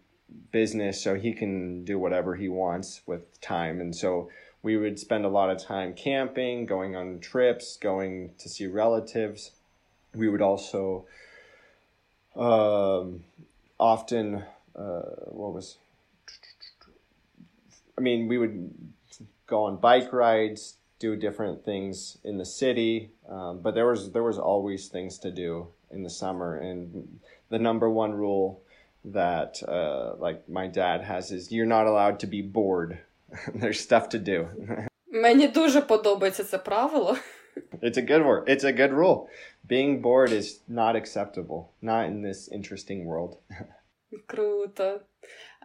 [0.51, 4.29] business, so he can do whatever he wants with time, and so
[4.63, 9.51] we would spend a lot of time camping, going on trips, going to see relatives.
[10.15, 11.05] We would also
[12.35, 13.23] um,
[13.79, 14.43] often
[14.75, 15.77] uh, what was
[17.97, 18.73] I mean, we would
[19.45, 24.23] go on bike rides, do different things in the city, um, but there was there
[24.23, 26.55] was always things to do in the summer.
[26.55, 28.61] And the number one rule
[29.05, 32.99] that uh, like my dad has is you're not allowed to be bored.
[33.55, 34.47] There's stuff to do.
[35.07, 37.17] Мені дуже подобається це правило.
[37.81, 38.49] it's a good word.
[38.49, 39.27] It's a good rule.
[39.69, 41.65] Being bored is not acceptable.
[41.81, 43.37] Not in this interesting world.
[44.25, 45.01] Круто.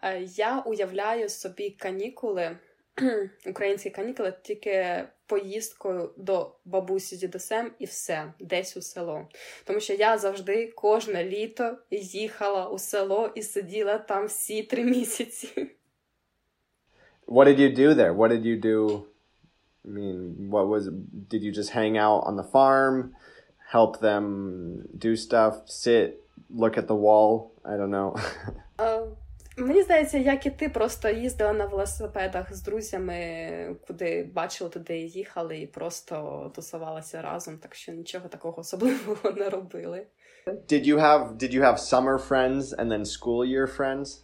[0.03, 2.57] Е, Я уявляю собі канікули,
[3.47, 9.29] українські канікули, тільки поїздкою до бабусі з дідусем і все, десь у село.
[9.65, 15.71] Тому що я завжди кожне літо їхала у село і сиділа там всі три місяці.
[17.28, 18.14] What did you do there?
[18.14, 19.06] What did you do?
[19.86, 20.90] I mean, what was
[21.32, 23.14] did you just hang out on the farm,
[23.72, 24.26] help them
[24.98, 27.52] do stuff, sit, look at the wall?
[27.66, 28.16] I don't know.
[28.82, 29.02] Е,
[29.58, 33.16] Мені здається, як і ти просто їздила на велосипедах з друзями,
[33.88, 39.50] куди бачили, туди і їхали, і просто тусувалися разом, так що нічого такого особливого не
[39.50, 40.06] робили.
[40.48, 44.24] did you have did you have summer friends and then school year friends?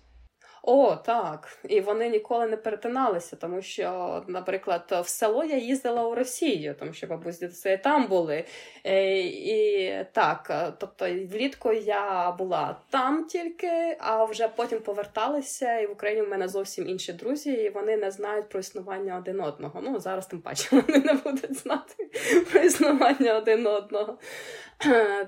[0.66, 1.58] О, так.
[1.68, 6.92] І вони ніколи не перетиналися, тому що, наприклад, в село я їздила у Росію, тому
[6.92, 8.44] що бабусь дідуси там були.
[8.84, 15.86] Е, І так, е, тобто влітку я була там тільки, а вже потім поверталася, і
[15.86, 19.80] в Україні в мене зовсім інші друзі, і вони не знають про існування один одного.
[19.82, 22.10] Ну, зараз тим паче вони не будуть знати
[22.52, 24.18] про існування один одного.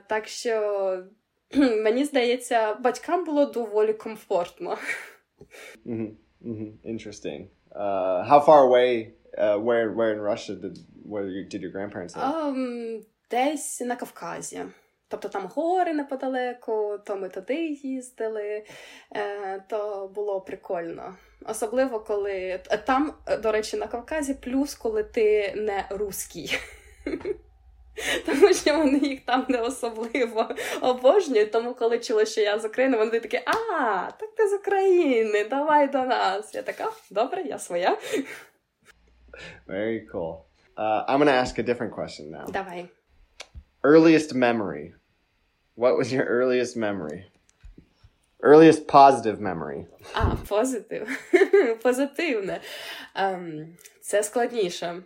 [0.07, 1.03] Так що.
[1.55, 4.79] Мені здається, батькам було доволі комфортно.
[5.85, 6.07] Hmm
[6.43, 7.49] hmm Interesting.
[7.75, 9.13] Uh, how far away?
[9.39, 12.49] Uh, where where in Russia did where did your grandparents live?
[12.49, 14.63] Ем, Десь на Кавказі.
[15.09, 18.65] Тобто там гори неподалеку, то ми туди їздили,
[19.17, 21.17] е, то було прикольно.
[21.45, 26.59] Особливо, коли там, до речі, на Кавказі, плюс коли ти не русський.
[28.27, 30.49] Тому що вони їх там не особливо
[30.81, 31.53] обожнюють.
[31.53, 35.89] Тому, коли чули, що я з України, вони такі, а, так ти з України, давай
[35.89, 36.55] до нас.
[36.55, 37.99] Я така, добре, я своя.
[39.69, 40.47] Very cool.
[40.77, 42.47] Uh, I'm gonna ask a different question now.
[42.49, 42.89] Давай.
[43.83, 44.95] Earliest memory.
[45.77, 47.27] What was your earliest memory?
[48.41, 49.87] Earliest positive memory.
[50.15, 51.09] А, позитив.
[51.83, 52.61] Позитивне.
[53.15, 55.03] Ем, це складніше.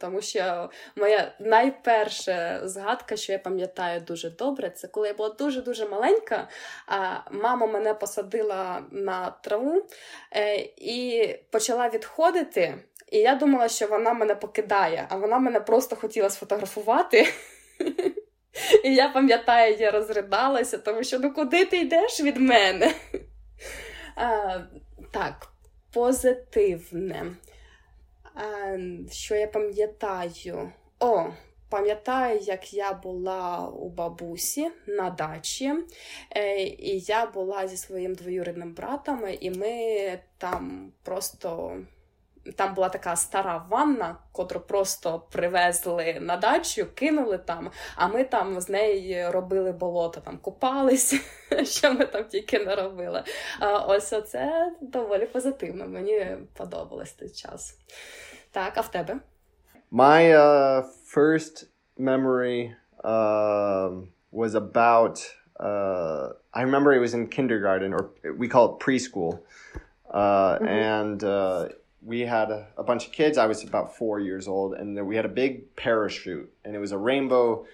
[0.00, 5.88] Тому що моя найперша згадка, що я пам'ятаю дуже добре, це коли я була дуже-дуже
[5.88, 6.48] маленька,
[6.86, 9.86] а мама мене посадила на траву
[10.32, 12.74] е, і почала відходити.
[13.12, 17.26] І я думала, що вона мене покидає, а вона мене просто хотіла сфотографувати.
[18.84, 22.94] І я пам'ятаю, я розридалася, тому що ну куди ти йдеш від мене?
[25.10, 25.48] Так,
[25.92, 27.26] позитивне.
[28.34, 28.76] А,
[29.10, 30.72] що я пам'ятаю?
[31.00, 31.30] О,
[31.74, 35.74] Пам'ятаю, як я була у бабусі на дачі,
[36.30, 41.78] е, і я була зі своїм двоюрідним братом, і ми там просто.
[42.56, 48.60] Там була така стара ванна, котру просто привезли на дачу, кинули там, а ми там
[48.60, 51.20] з неї робили болото, там купалися,
[51.64, 53.24] що ми там тільки не робили.
[53.86, 55.88] Ось це доволі позитивно.
[55.88, 57.78] Мені подобалось той час.
[58.53, 59.19] Так, а в тебе?
[59.91, 61.65] My uh, first
[61.97, 63.91] memory uh,
[64.31, 65.19] was about.
[65.59, 69.41] Uh, I remember it was in kindergarten, or we call it preschool,
[70.09, 70.67] uh, mm-hmm.
[70.67, 71.69] and uh,
[72.01, 73.37] we had a, a, bunch of kids.
[73.37, 76.91] I was about four years old, and we had a big parachute, and it was
[76.91, 77.65] a rainbow,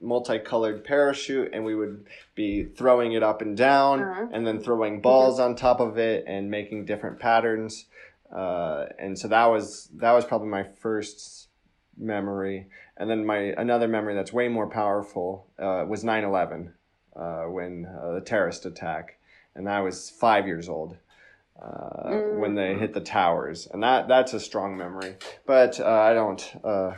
[0.00, 4.26] multicolored parachute, and we would be throwing it up and down, uh-huh.
[4.32, 5.50] and then throwing balls mm-hmm.
[5.50, 7.86] on top of it, and making different patterns.
[8.34, 11.48] Uh, and so that was that was probably my first
[11.96, 12.66] memory.
[12.96, 16.72] And then my another memory that's way more powerful uh, was 9/11
[17.16, 19.18] uh, when uh, the terrorist attack,
[19.54, 20.96] and I was five years old
[21.60, 22.38] uh, mm.
[22.38, 25.16] when they hit the towers, and that that's a strong memory.
[25.46, 26.56] But uh, I don't.
[26.62, 26.92] Uh,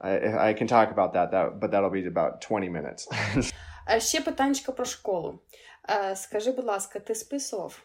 [0.00, 3.08] I, I can talk about that, that, but that'll be about 20 minutes.
[3.98, 5.40] Ще питанечко про школу.
[6.14, 7.82] Скажи, будь ласка, ти списував?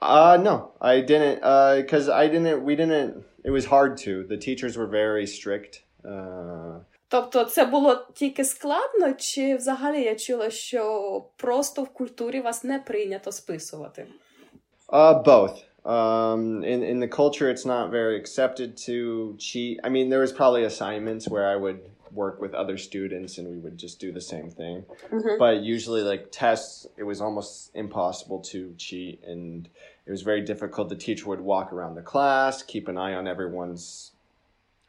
[0.00, 1.42] Uh, no, I didn't.
[1.42, 2.62] Uh, cause I didn't.
[2.62, 3.24] We didn't.
[3.44, 4.24] It was hard to.
[4.24, 5.82] The teachers were very strict.
[6.04, 12.64] Uh, Тобто це було тільки складно, чи взагалі я чула, що просто в культурі вас
[12.64, 14.06] не прийнято списувати?
[14.88, 15.64] Uh, both.
[15.84, 18.96] Um, in in the culture, it's not very accepted to
[19.38, 19.74] cheat.
[19.84, 21.80] I mean, there was probably assignments where I would
[22.11, 24.85] work with other students and we would just do the same thing.
[25.11, 25.37] Mm-hmm.
[25.37, 29.67] But usually, like tests, it was almost impossible to cheat, and
[30.05, 30.89] it was very difficult.
[30.89, 34.11] The teacher would walk around the class, keep an eye on everyone's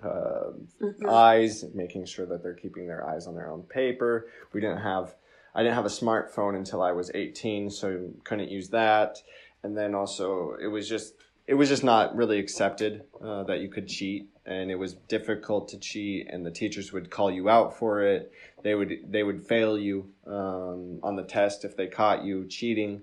[0.02, 1.09] uh, mm-hmm.
[1.09, 4.28] eyes, making sure that they're keeping their eyes on their own paper.
[4.52, 5.14] We didn't have,
[5.54, 9.22] I didn't have a smartphone until I was 18, so couldn't use that.
[9.62, 11.14] And then also, it was just
[11.51, 15.67] it was just not really accepted uh, that you could cheat and it was difficult
[15.71, 18.33] to cheat and the teachers would call you out for it.
[18.63, 23.03] They would they would fail you um, on the test if they caught you cheating.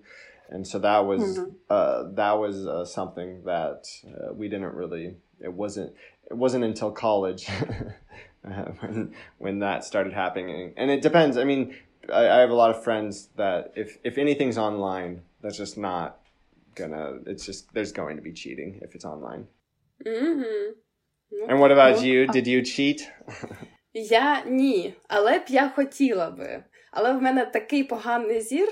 [0.50, 1.52] And so that was mm-hmm.
[1.70, 5.94] uh, that was uh, something that uh, we didn't really it wasn't
[6.32, 7.50] it wasn't until college
[8.44, 10.74] when when that started happening.
[10.78, 11.36] And it depends.
[11.36, 11.76] I mean
[12.10, 16.22] I, I have a lot of friends that if if anything's online that's just not
[16.80, 19.44] gonna it's just there's going to be cheating if it's online.
[20.06, 20.66] Mm-hmm.
[21.50, 22.28] And what about you?
[22.28, 23.00] Did you cheat?
[23.94, 26.64] Я ні, але б я хотіла би.
[26.92, 28.68] Але в мене такий поганий зір.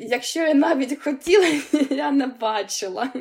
[0.00, 1.46] Якщо я навіть хотіла,
[1.90, 3.12] я не бачила.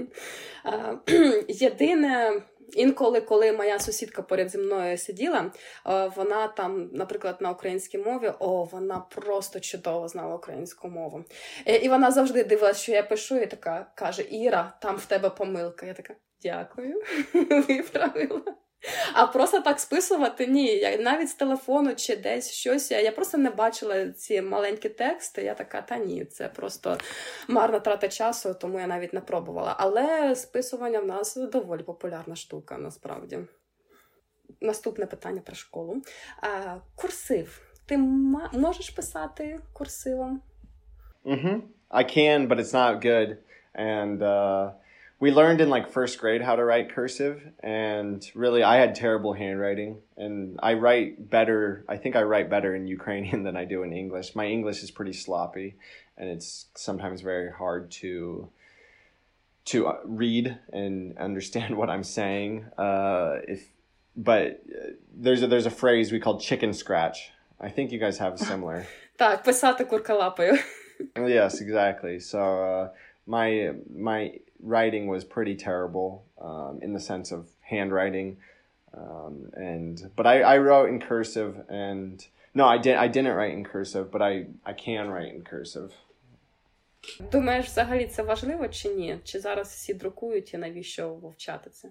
[1.47, 2.41] Єдине,
[2.73, 5.51] інколи, коли моя сусідка поряд зі мною сиділа,
[5.87, 11.23] е, вона там, наприклад, на українській мові, о, вона просто чудово знала українську мову.
[11.65, 15.29] Е, і вона завжди дивилася, що я пишу, і така каже: Іра, там в тебе
[15.29, 15.85] помилка.
[15.85, 17.01] Я така, дякую,
[17.67, 18.41] виправила.
[19.13, 20.97] А просто так списувати ні.
[20.99, 22.91] Навіть з телефону чи десь щось.
[22.91, 25.43] Я просто не бачила ці маленькі тексти.
[25.43, 26.97] Я така, та ні, це просто
[27.47, 29.75] марна трата часу, тому я навіть не пробувала.
[29.79, 33.39] Але списування в нас доволі популярна штука, насправді.
[34.61, 36.01] Наступне питання про школу.
[36.95, 37.61] Курсив.
[37.85, 37.97] Ти
[38.53, 40.41] можеш писати курсивом?
[41.25, 41.61] Mm-hmm.
[41.91, 43.37] I can, but it's not good.
[43.75, 44.71] And uh,
[45.20, 49.32] we learned in like first grade how to write cursive and really i had terrible
[49.32, 53.82] handwriting and i write better i think i write better in ukrainian than i do
[53.82, 55.76] in english my english is pretty sloppy
[56.16, 58.48] and it's sometimes very hard to
[59.64, 63.68] to uh, read and understand what i'm saying uh, if
[64.16, 68.18] but uh, there's a, there's a phrase we call chicken scratch i think you guys
[68.18, 70.58] have similar так писати куркалапою
[71.16, 72.88] yes exactly so uh,
[73.26, 74.20] my my
[74.61, 78.37] writing was pretty terrible um, in the sense of handwriting.
[78.93, 83.53] Um, and but I, I wrote in cursive and no I didn't I didn't write
[83.53, 85.91] in cursive but I I can write in cursive.
[87.31, 89.17] Думаєш, взагалі це важливо чи ні?
[89.23, 91.89] Чи зараз всі друкують і навіщо вивчати це?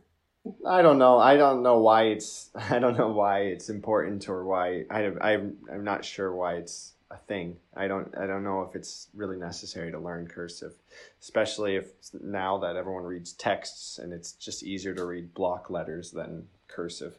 [0.65, 1.19] I don't know.
[1.19, 5.43] I don't know why it's I don't know why it's important or why I I'm.
[5.73, 7.58] I'm not sure why it's a thing.
[7.76, 10.74] I don't I don't know if it's really necessary to learn cursive,
[11.26, 11.88] especially if
[12.42, 16.32] now that everyone reads texts and it's just easier to read block letters than
[16.68, 17.14] cursive.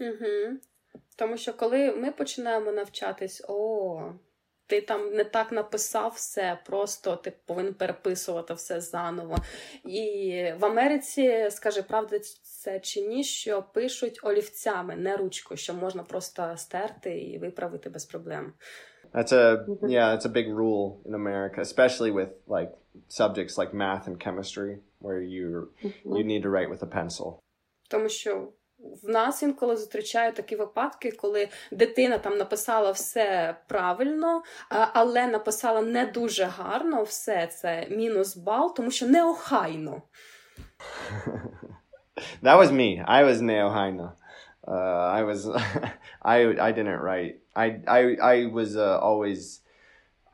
[0.00, 0.58] Угу.
[1.16, 4.12] Тому що коли ми починаємо навчатись, о,
[4.66, 9.36] ти там не так написав все, просто ти повинен переписувати все заново.
[9.84, 16.02] І в Америці, скажи, правда, це чи ні, що пишуть олівцями, не ручкою, що можна
[16.02, 18.52] просто стерти і виправити без проблем.
[19.14, 22.72] That's a yeah, it's a big rule in America, especially with like
[23.08, 25.70] subjects like math and chemistry, where you
[26.16, 27.40] you need to write with a pencil.
[27.88, 28.48] Тому що
[29.02, 36.06] в нас інколи зустрічають такі випадки, коли дитина там написала все правильно, але написала не
[36.06, 40.02] дуже гарно все це мінус бал, тому що неохайно.
[42.42, 43.04] That was me.
[43.08, 44.12] I was neohaino.
[44.68, 45.46] Uh, I was
[46.22, 46.36] I
[46.68, 47.40] I didn't write.
[47.54, 49.60] I I I was uh, always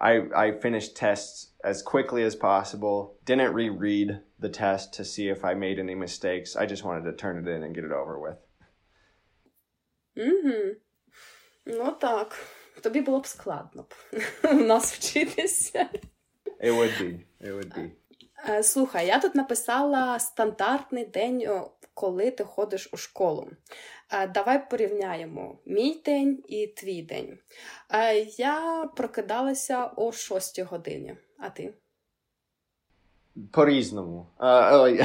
[0.01, 3.16] I I finished tests as quickly as possible.
[3.24, 6.57] Didn't reread the test to see if I made any mistakes.
[6.57, 8.38] I just wanted to turn it in and get it over with.
[10.16, 10.76] Угу.
[11.66, 12.36] Ну так.
[12.82, 13.94] Тобі було б складно б
[14.51, 15.88] у нас вчитися.
[16.62, 17.20] It would be.
[17.40, 17.90] It would be.
[18.62, 21.46] Слухай, я тут написала стандартний день,
[21.95, 23.47] коли ти ходиш у школу.
[24.33, 27.37] Давай порівняємо мій день і твій день.
[28.37, 31.15] Я прокидалася о 6 годині.
[31.37, 31.73] А ти?
[33.51, 34.27] По-різному.
[34.39, 34.97] Uh,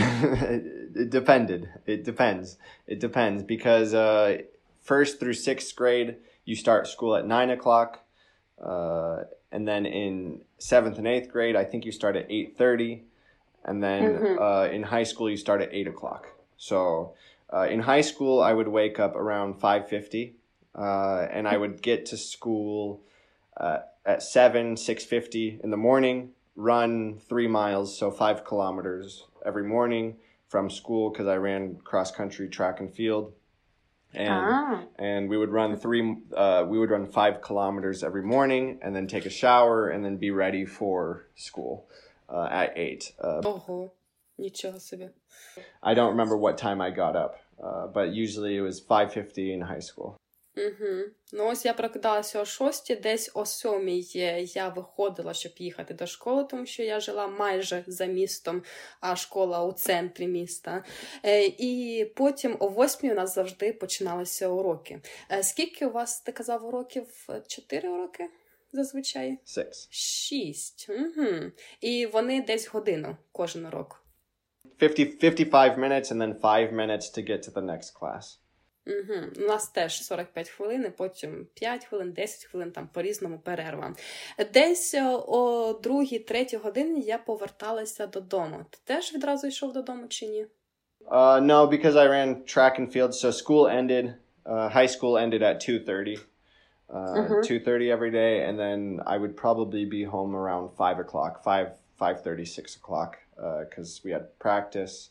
[1.03, 1.63] it depended.
[1.87, 2.59] It depends.
[2.87, 4.43] It depends because uh,
[4.91, 6.11] first through sixth grade,
[6.45, 7.91] you start school at nine o'clock,
[8.71, 9.17] uh,
[9.55, 10.15] and then in
[10.59, 12.93] seventh and eighth grade, I think you start at eight thirty,
[13.69, 14.37] and then mm-hmm.
[14.47, 16.23] uh, in high school you start at eight o'clock.
[16.61, 17.15] So
[17.51, 20.35] uh, in high school, I would wake up around 5.50
[20.75, 23.01] uh, and I would get to school
[23.57, 30.17] uh, at 7, 6.50 in the morning, run three miles, so five kilometers every morning
[30.49, 33.33] from school because I ran cross country track and field.
[34.13, 34.83] And, ah.
[34.99, 39.07] and we would run three uh, we would run five kilometers every morning and then
[39.07, 41.87] take a shower and then be ready for school
[42.29, 43.87] uh, at eight uh, uh-huh.
[44.41, 45.11] Нічого собі.
[45.83, 49.63] I don't remember what time I got up uh, but usually it was 5.50 in
[49.63, 50.17] high school
[50.57, 51.05] Угу.
[51.33, 54.07] Ну, ось я прокидалася о шостій, десь о сьомій
[54.55, 58.63] я виходила, щоб їхати до школи, тому що я жила майже за містом,
[59.01, 60.85] а школа у центрі міста.
[61.25, 65.01] Е, і потім о восьмій у нас завжди починалися уроки.
[65.33, 67.07] Е, скільки у вас ти казав уроків?
[67.47, 68.29] Чотири уроки?
[68.73, 69.39] Зазвичай?
[69.47, 69.89] Six.
[69.91, 70.91] Шість.
[70.91, 71.27] Угу.
[71.81, 74.00] І вони десь годину кожен урок.
[74.80, 78.40] 50, 55 minutes and then 5 minutes to get to the next class.
[78.88, 79.44] Угу.
[79.44, 83.94] У нас теж 45 хвилин, потім 5 хвилин, 10 хвилин, там по-різному перерва.
[84.54, 84.96] Десь
[85.28, 88.66] о другій, третій годині я поверталася додому.
[88.70, 90.46] Ти теж відразу йшов додому чи ні?
[91.12, 94.06] Uh, no, because I ran track and field, so school ended,
[94.46, 96.20] uh, high school ended at 2.30.
[96.90, 97.42] Uh, mm-hmm.
[97.42, 102.47] 2.30 every day, and then I would probably be home around 5 o'clock, 5, 5.30,
[102.47, 105.11] 6 o'clock, because uh, we had practice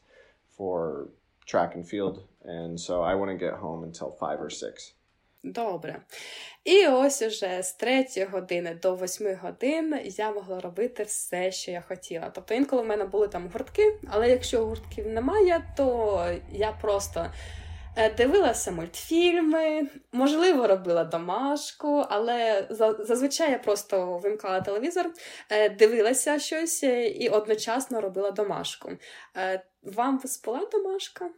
[0.57, 1.09] for
[1.45, 4.93] track and field and so I wouldn't get home until five or six.
[5.43, 6.01] Добре.
[6.63, 11.81] І ось уже з 3 години до 8 годин я могла робити все, що я
[11.81, 12.29] хотіла.
[12.29, 17.25] Тобто інколи в мене були там гуртки, але якщо гуртків немає, то я просто
[18.17, 22.67] дивилася мультфільми, можливо, робила домашку, але
[22.99, 25.05] зазвичай я просто вимкала телевізор,
[25.49, 26.83] е, дивилася щось
[27.15, 28.91] і одночасно робила домашку.
[29.37, 31.29] Е, вам спала домашка?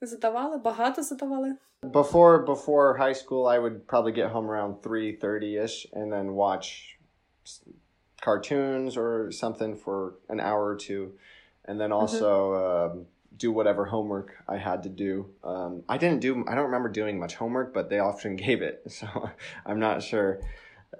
[0.00, 0.58] Задавали?
[0.58, 1.56] Багато задавали?
[1.82, 6.66] Before before high school, I would probably get home around 3.30ish and then watch
[8.20, 9.96] cartoons or something for
[10.28, 11.12] an hour or two.
[11.64, 12.00] And then mm-hmm.
[12.00, 12.98] also mm-hmm.
[12.98, 13.06] um,
[13.40, 15.26] do whatever homework I had to do.
[15.42, 18.82] Um, I didn't do, I don't remember doing much homework, but they often gave it.
[18.88, 19.30] So
[19.66, 20.40] I'm not sure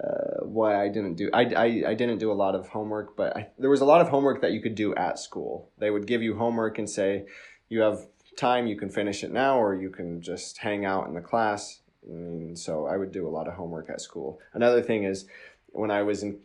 [0.03, 1.31] uh, why I didn't do.
[1.33, 4.01] I, I, I didn't do a lot of homework, but I, there was a lot
[4.01, 5.71] of homework that you could do at school.
[5.79, 7.27] They would give you homework and say,
[7.69, 11.15] you have time, you can finish it now, or you can just hang out in
[11.15, 11.81] the class.
[12.09, 14.41] And so I would do a lot of homework at school.
[14.55, 15.27] Another thing is
[15.67, 16.39] when I was in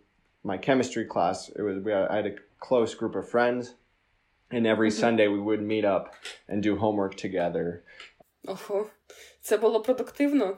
[0.44, 3.76] my chemistry class, it was we I had a close group of friends,
[4.51, 5.01] and every mm-hmm.
[5.01, 6.15] Sunday we would meet up
[6.49, 7.83] and do homework together.
[8.47, 8.87] Ого,
[9.41, 10.57] це було продуктивно.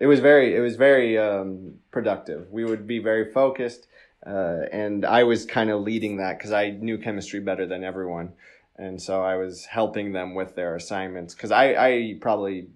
[0.00, 2.50] It was very, it was very um, productive.
[2.50, 3.86] We would be very focused,
[4.26, 8.32] uh, and I was kind of leading that because I knew chemistry better than everyone
[8.76, 12.68] and so I was helping them with their assignments because I, I probably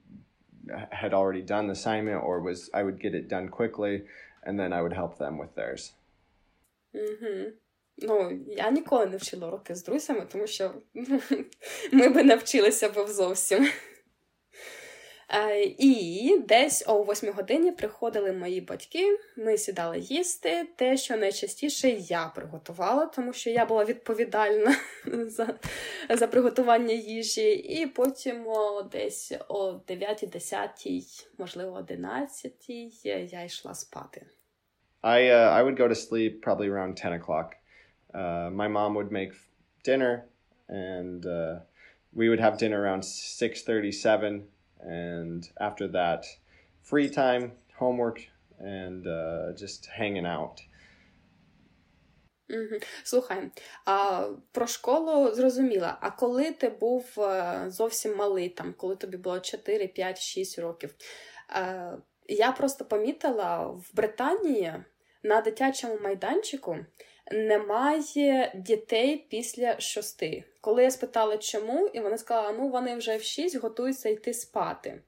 [0.90, 4.02] had already done the assignment or was I would get it done quickly
[4.44, 5.92] and then I would help them with theirs.
[6.94, 7.50] Mm-hmm.
[7.97, 10.73] Ну, я ніколи не вчила уроки з друзями, тому що
[11.91, 13.69] ми би не вчилися б зовсім.
[15.29, 19.19] Е, і десь о 8 годині приходили мої батьки.
[19.37, 20.67] Ми сідали їсти.
[20.75, 24.75] Те, що найчастіше я приготувала, тому що я була відповідальна
[25.27, 25.53] за
[26.09, 27.51] за приготування їжі.
[27.51, 32.69] І потім о, десь о 9-10, можливо, 11
[33.31, 34.25] я йшла спати.
[35.03, 37.47] I uh, I would go to sleep probably around 10 o'clock.
[38.14, 39.32] Uh, my mom would make
[39.84, 40.26] dinner
[40.68, 41.60] and uh,
[42.12, 44.42] we would have dinner around 6:37
[44.80, 46.24] and after that
[46.82, 48.18] free time homework
[48.58, 50.62] and uh, just hanging out
[52.50, 52.80] Угу.
[53.04, 53.50] Слухай,
[53.84, 55.98] а про школу зрозуміла.
[56.00, 60.94] А коли ти був е, зовсім малий, там, коли тобі було 4, 5, 6 років,
[61.56, 61.92] е,
[62.28, 64.72] я просто помітила в Британії
[65.22, 66.76] на дитячому майданчику
[67.31, 70.43] немає дітей після шости.
[70.61, 75.01] Коли я спитала, чому, і вона сказала, ну вони вже в шість готуються йти спати.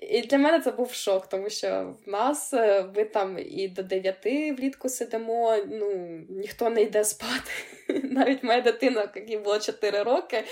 [0.00, 3.82] І для мене це був шок, тому що в нас е, ми там і до
[3.82, 5.90] дев'яти влітку сидимо, ну
[6.28, 7.50] ніхто не йде спати.
[8.02, 10.44] Навіть моя дитина, якій було 4 роки,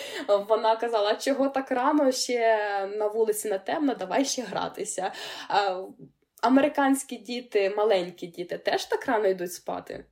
[0.49, 5.12] вона казала, чого так рано ще на вулиці не темно, давай ще гратися.
[6.42, 10.05] Американські діти, маленькі діти, теж так рано йдуть спати.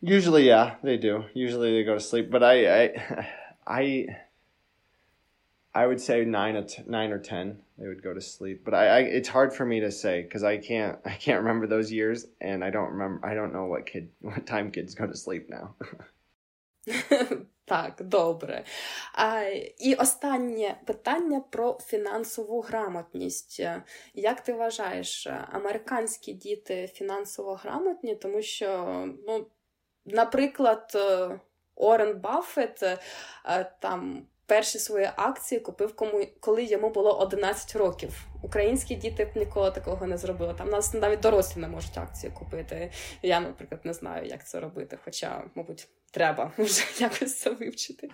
[0.00, 1.24] Usually, yeah, they do.
[1.34, 2.30] Usually, they go to sleep.
[2.30, 3.26] But I, I,
[3.66, 4.06] I,
[5.74, 8.64] I would say nine, or nine or ten, they would go to sleep.
[8.64, 11.66] But I, I it's hard for me to say because I can't, I can't remember
[11.66, 15.06] those years, and I don't remember, I don't know what kid, what time kids go
[15.06, 15.74] to sleep now.
[17.64, 18.64] Так, добре.
[19.14, 19.42] А,
[19.78, 23.62] І останнє питання про фінансову грамотність.
[24.14, 28.86] Як ти вважаєш, американські діти фінансово грамотні, тому що
[29.26, 29.46] ну,
[30.05, 31.29] Наприклад, е,
[31.75, 32.97] Орен Баффет е,
[33.79, 38.25] там перші свої акції купив, кому коли йому було 11 років.
[38.41, 40.53] Українські діти б ніколи такого не зробили.
[40.57, 42.91] Там нас навіть дорослі не можуть акції купити.
[43.21, 44.97] Я, наприклад, не знаю, як це робити.
[45.05, 48.09] Хоча, мабуть, треба вже якось це вивчити.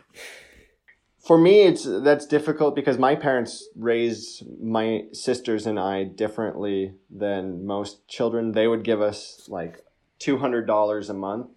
[1.30, 3.54] For me, it's that's difficult because my parents
[3.92, 4.28] raised
[4.78, 6.80] my sisters and I differently
[7.24, 7.44] than
[7.76, 8.44] most children.
[8.60, 9.20] They would give us
[9.58, 9.76] like
[10.26, 11.48] two hundred dollars a month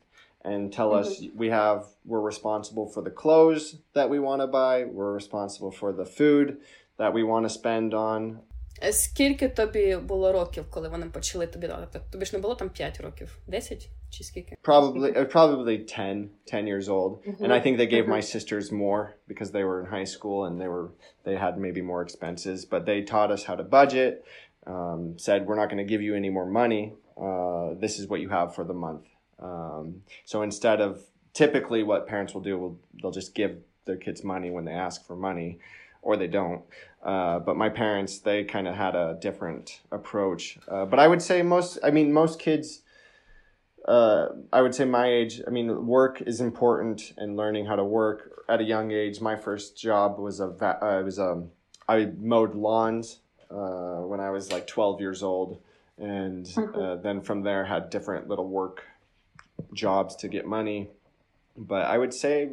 [0.44, 1.10] and tell mm-hmm.
[1.10, 5.72] us we have we're responsible for the clothes that we want to buy we're responsible
[5.72, 6.58] for the food
[6.98, 8.40] that we want to spend on
[8.92, 12.00] Скільки тобі було років, коли вони почали тобі дати?
[12.12, 13.38] Тобі ж не було там 5 років?
[13.48, 14.58] 10 чи скільки?
[14.64, 17.12] Probably probably 10, 10 years old.
[17.12, 17.44] Mm-hmm.
[17.44, 18.10] And I think they gave mm-hmm.
[18.10, 20.88] my sisters more because they were in high school and they were
[21.26, 24.14] they had maybe more expenses, but they taught us how to budget.
[24.74, 26.84] Um, said we're not going to give you any more money.
[27.28, 29.06] Uh, this is what you have for the month
[29.39, 34.25] um, so instead of typically what parents will do, will they'll just give their kids
[34.25, 35.59] money when they ask for money,
[36.03, 36.63] or they don't.
[37.03, 40.59] Uh, but my parents, they kind of had a different approach.
[40.69, 42.81] Uh, but I would say most, I mean, most kids.
[43.87, 45.43] Uh, I would say my age.
[45.47, 49.21] I mean, work is important, and learning how to work at a young age.
[49.21, 51.51] My first job was a va- uh, was a um,
[51.87, 53.19] I mowed lawns
[53.51, 55.61] uh, when I was like twelve years old,
[55.99, 56.81] and mm-hmm.
[56.81, 58.85] uh, then from there had different little work
[59.74, 60.90] jobs to get money.
[61.58, 62.50] But I would say,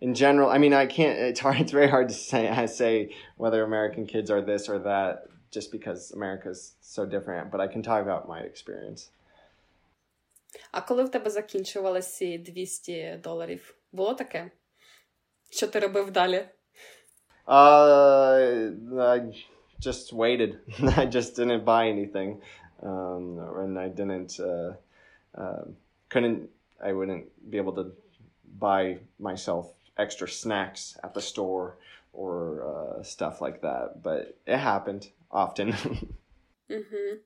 [0.00, 1.18] in general, I mean, I can't.
[1.18, 1.60] It's hard.
[1.60, 2.48] It's very hard to say.
[2.48, 7.50] I say whether American kids are this or that, just because America's so different.
[7.50, 9.10] But I can talk about my experience.
[10.72, 13.74] А коли в тебе закінчувалися ці 200 доларів?
[13.92, 14.50] Було таке?
[15.50, 16.44] Що ти робив далі?
[17.46, 19.44] Uh, I
[19.80, 20.52] just waited.
[21.02, 22.40] I just didn't buy anything.
[22.82, 24.72] Um, and I didn't uh,
[25.42, 25.64] uh,
[26.09, 26.49] couldn't
[26.81, 27.91] I wouldn't be able to
[28.57, 31.77] buy myself extra snacks at the store
[32.13, 34.01] or uh, stuff like that.
[34.01, 35.75] But it happened often.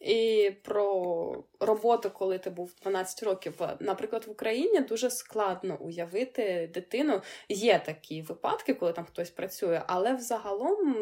[0.00, 3.54] І про роботу, коли ти був 12 років.
[3.80, 7.22] Наприклад, в Україні дуже складно уявити дитину.
[7.48, 10.96] Є такі випадки, коли там хтось працює, але взагалом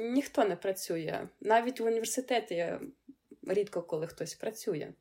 [0.00, 1.28] ніхто не працює.
[1.40, 2.72] Навіть в університеті
[3.46, 4.92] рідко коли хтось працює.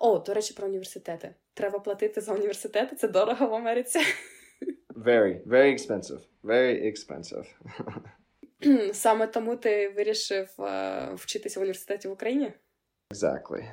[0.00, 1.34] О, до речі, про університети.
[1.54, 2.96] Треба платити за університети.
[2.96, 3.98] Це дорого в Америці.
[4.96, 6.20] Very, very expensive.
[6.44, 7.46] Very expensive.
[8.92, 12.52] Саме тому ти вирішив uh, вчитися в університеті в Україні?
[13.10, 13.72] Exactly.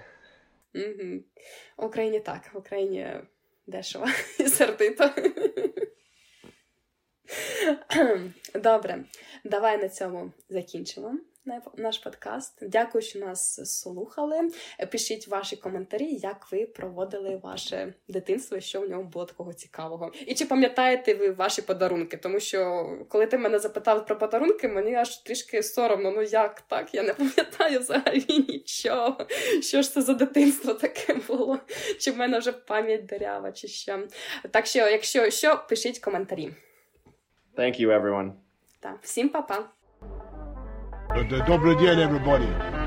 [0.75, 1.23] Угу.
[1.77, 3.07] В Україні так, в Україні
[3.67, 4.05] дешево
[4.39, 5.09] і сердито.
[8.55, 9.03] Добре,
[9.43, 11.17] давай на цьому закінчимо.
[11.77, 12.57] Наш подкаст.
[12.61, 14.49] Дякую, що нас слухали.
[14.91, 20.11] Пишіть ваші коментарі, як ви проводили ваше дитинство, що в ньому було такого цікавого.
[20.27, 22.17] І чи пам'ятаєте ви ваші подарунки?
[22.17, 26.11] Тому що коли ти мене запитав про подарунки, мені аж трішки соромно.
[26.11, 26.93] Ну як так?
[26.93, 29.27] Я не пам'ятаю взагалі нічого.
[29.61, 31.59] Що ж це за дитинство таке було?
[31.99, 34.07] Чи в мене вже пам'ять дерява, чи що?
[34.51, 36.53] Так що, якщо що, пишіть коментарі.
[37.57, 38.31] Thank you, everyone.
[38.79, 39.69] Так, всім па-па.
[41.15, 42.82] The, the double D and everybody.